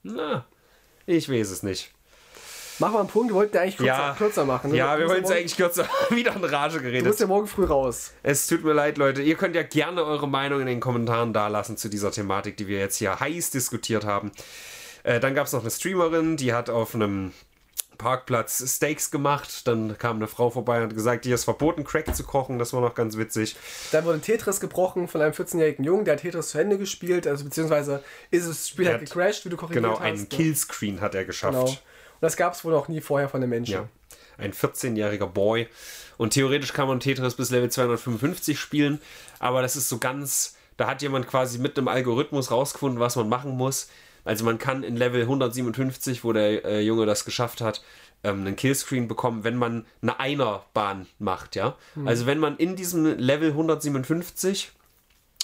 [0.03, 0.47] na,
[1.07, 1.91] ich weiß es nicht.
[2.79, 4.71] Machen wir einen Punkt, wir wollten ja eigentlich kürzer, ja, kürzer machen.
[4.71, 4.77] Ne?
[4.77, 5.89] Ja, wir wollten es eigentlich kürzer.
[6.11, 7.03] Wieder in Rage geredet.
[7.03, 8.13] Du musst ja morgen früh raus.
[8.23, 9.21] Es tut mir leid, Leute.
[9.23, 12.79] Ihr könnt ja gerne eure Meinung in den Kommentaren dalassen zu dieser Thematik, die wir
[12.79, 14.31] jetzt hier heiß diskutiert haben.
[15.09, 17.33] Äh, dann gab es noch eine Streamerin, die hat auf einem
[17.97, 19.67] Parkplatz Steaks gemacht.
[19.67, 22.59] Dann kam eine Frau vorbei und hat gesagt, hier ist verboten, Crack zu kochen.
[22.59, 23.57] Das war noch ganz witzig.
[23.91, 27.27] Dann wurde Tetris gebrochen von einem 14-jährigen Jungen, der hat Tetris zu Ende gespielt.
[27.27, 30.01] Also beziehungsweise ist das Spiel halt gecrashed, wie du korrigiert genau, hast.
[30.01, 30.29] Genau, einen ne?
[30.29, 31.55] Killscreen hat er geschafft.
[31.55, 31.71] Genau.
[31.71, 31.81] Und
[32.21, 33.73] das gab es wohl auch nie vorher von den Menschen.
[33.73, 33.89] Ja.
[34.37, 35.69] Ein 14-jähriger Boy.
[36.19, 39.01] Und theoretisch kann man Tetris bis Level 255 spielen.
[39.39, 40.55] Aber das ist so ganz...
[40.77, 43.89] Da hat jemand quasi mit einem Algorithmus rausgefunden, was man machen muss
[44.25, 47.83] also man kann in Level 157, wo der äh, Junge das geschafft hat,
[48.25, 51.77] ähm, einen Killscreen bekommen, wenn man eine Einerbahn macht, ja.
[51.95, 52.09] Mhm.
[52.09, 54.73] Also wenn man in diesem Level 157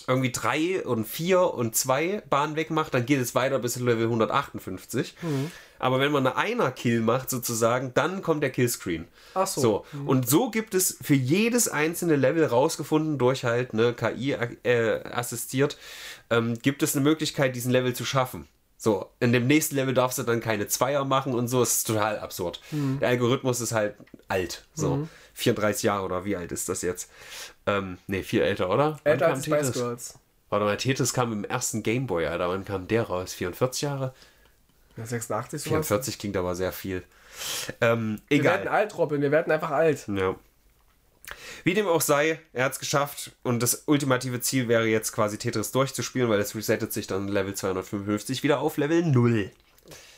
[0.07, 5.14] irgendwie drei und vier und zwei Bahnen wegmacht, dann geht es weiter bis Level 158.
[5.22, 5.51] Mhm.
[5.79, 9.07] Aber wenn man eine Einer-Kill macht, sozusagen, dann kommt der Killscreen.
[9.35, 9.61] Ach so.
[9.61, 9.87] so.
[9.93, 10.09] Mhm.
[10.09, 15.79] Und so gibt es für jedes einzelne Level rausgefunden, durch halt eine KI äh, assistiert,
[16.31, 18.49] ähm, gibt es eine Möglichkeit, diesen Level zu schaffen.
[18.85, 21.61] So, in dem nächsten Level darfst du dann keine Zweier machen und so.
[21.61, 22.61] Das ist total absurd.
[22.70, 22.99] Mhm.
[23.01, 23.95] Der Algorithmus ist halt
[24.28, 24.66] alt.
[24.74, 25.09] So, mhm.
[25.32, 27.11] 34 Jahre oder wie alt ist das jetzt?
[27.64, 29.01] Ähm, ne, viel älter, oder?
[29.05, 30.18] Älter als Spice Girls.
[30.51, 32.51] Warte mal, Tetris kam im ersten Gameboy, Alter.
[32.51, 33.32] Wann kam der raus?
[33.32, 34.12] 44 Jahre?
[34.99, 35.87] Ja, 86 sowas.
[35.87, 37.05] 44 klingt aber sehr viel.
[37.80, 38.45] Ähm, egal.
[38.45, 39.22] Wir werden alt, Robin.
[39.22, 40.07] Wir werden einfach alt.
[40.09, 40.37] Ja.
[41.64, 45.39] Wie dem auch sei, er hat es geschafft und das ultimative Ziel wäre jetzt quasi
[45.39, 49.51] Tetris durchzuspielen, weil es resettet sich dann Level 255 wieder auf Level 0.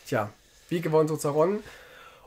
[0.07, 0.31] Tja,
[0.69, 1.63] wie gewonnen so Zaron.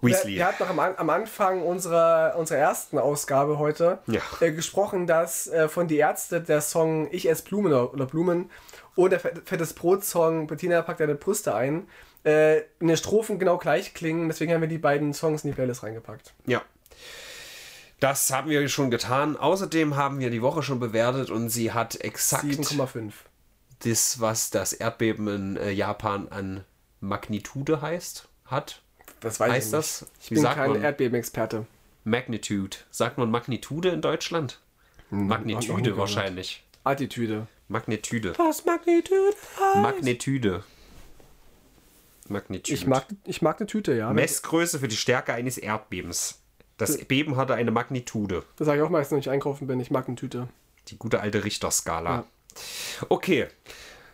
[0.01, 0.31] Weasley.
[0.31, 4.21] Wir, wir hatten noch am, am, Anfang unserer, unserer ersten Ausgabe heute ja.
[4.39, 8.49] äh, gesprochen, dass äh, von die Ärzte der Song Ich esse Blumen oder Blumen
[8.95, 11.87] und der Fettes Brot-Song Bettina packt deine Brüste ein
[12.23, 14.29] äh, in den Strophen genau gleich klingen.
[14.29, 16.33] Deswegen haben wir die beiden Songs in die Playlist reingepackt.
[16.45, 16.61] Ja,
[17.99, 19.37] das haben wir schon getan.
[19.37, 23.11] Außerdem haben wir die Woche schon bewertet und sie hat exakt 7,5.
[23.79, 26.63] Das, was das Erdbeben in äh, Japan an
[26.99, 28.81] Magnitude heißt, hat.
[29.21, 30.05] Das weiß heißt ich das?
[30.21, 31.65] Ich Wie bin kein Erdbebenexperte.
[32.03, 32.77] Magnitude.
[32.91, 34.59] Sagt man Magnitude in Deutschland?
[35.09, 36.63] Hm, Magnitude wahrscheinlich.
[36.83, 37.47] Attitüde.
[37.67, 38.33] Magnitude.
[38.37, 39.81] Was Magnitude heißt?
[39.81, 40.63] Magnitude.
[42.27, 42.73] Magnitude.
[42.73, 44.13] Ich mag, ich mag eine Tüte, ja.
[44.13, 46.39] Messgröße für die Stärke eines Erdbebens.
[46.79, 48.43] Das Beben hatte eine Magnitude.
[48.57, 49.79] Das sage ich auch meistens, wenn ich einkaufen bin.
[49.79, 50.47] Ich mag eine Tüte.
[50.87, 52.25] Die gute alte Richterskala.
[53.09, 53.47] Okay.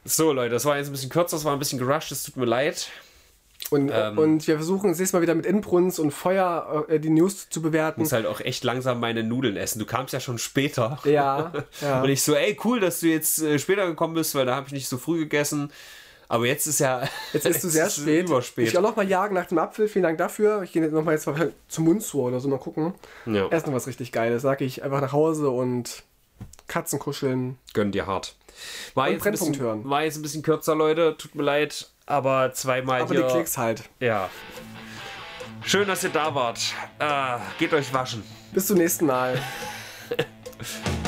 [0.03, 2.37] So, Leute, das war jetzt ein bisschen kürzer, das war ein bisschen gerusht, es tut
[2.37, 2.89] mir leid.
[3.71, 4.17] Und, Ähm.
[4.19, 7.61] und wir versuchen es nächstes Mal wieder mit Inbrunst und Feuer äh, die News zu
[7.63, 8.01] bewerten.
[8.01, 9.79] muss halt auch echt langsam meine Nudeln essen.
[9.79, 10.99] Du kamst ja schon später.
[11.05, 11.51] Ja,
[11.81, 12.03] ja.
[12.03, 14.67] Und ich so, ey, cool, dass du jetzt äh, später gekommen bist, weil da habe
[14.67, 15.71] ich nicht so früh gegessen.
[16.27, 17.03] Aber jetzt ist ja.
[17.33, 18.27] Jetzt bist du sehr ist es spät.
[18.27, 18.67] Überspät.
[18.67, 19.87] Ich auch noch mal jagen nach dem Apfel.
[19.87, 20.63] Vielen Dank dafür.
[20.63, 22.93] Ich gehe jetzt noch mal jetzt mal zum Mundsur oder so mal gucken.
[23.25, 23.47] Ja.
[23.49, 24.41] Erst noch was richtig Geiles.
[24.41, 26.03] Sag ich einfach nach Hause und
[26.67, 27.57] Katzen kuscheln.
[27.73, 28.35] Gönn dir hart.
[28.93, 29.89] War jetzt, ein Brennpunkt bisschen, hören.
[29.89, 31.15] war jetzt ein bisschen kürzer, Leute.
[31.17, 31.89] Tut mir leid.
[32.05, 33.23] Aber zweimal Aber hier.
[33.23, 33.83] die Klicks halt.
[33.99, 34.29] Ja.
[35.63, 36.59] Schön, dass ihr da wart.
[36.99, 38.23] Äh, geht euch waschen.
[38.53, 39.41] Bis zum nächsten Mal.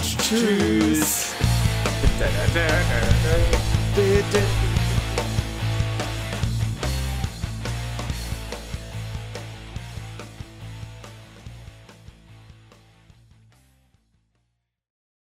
[0.01, 1.34] Tschüss.
[3.95, 4.47] Tschüss.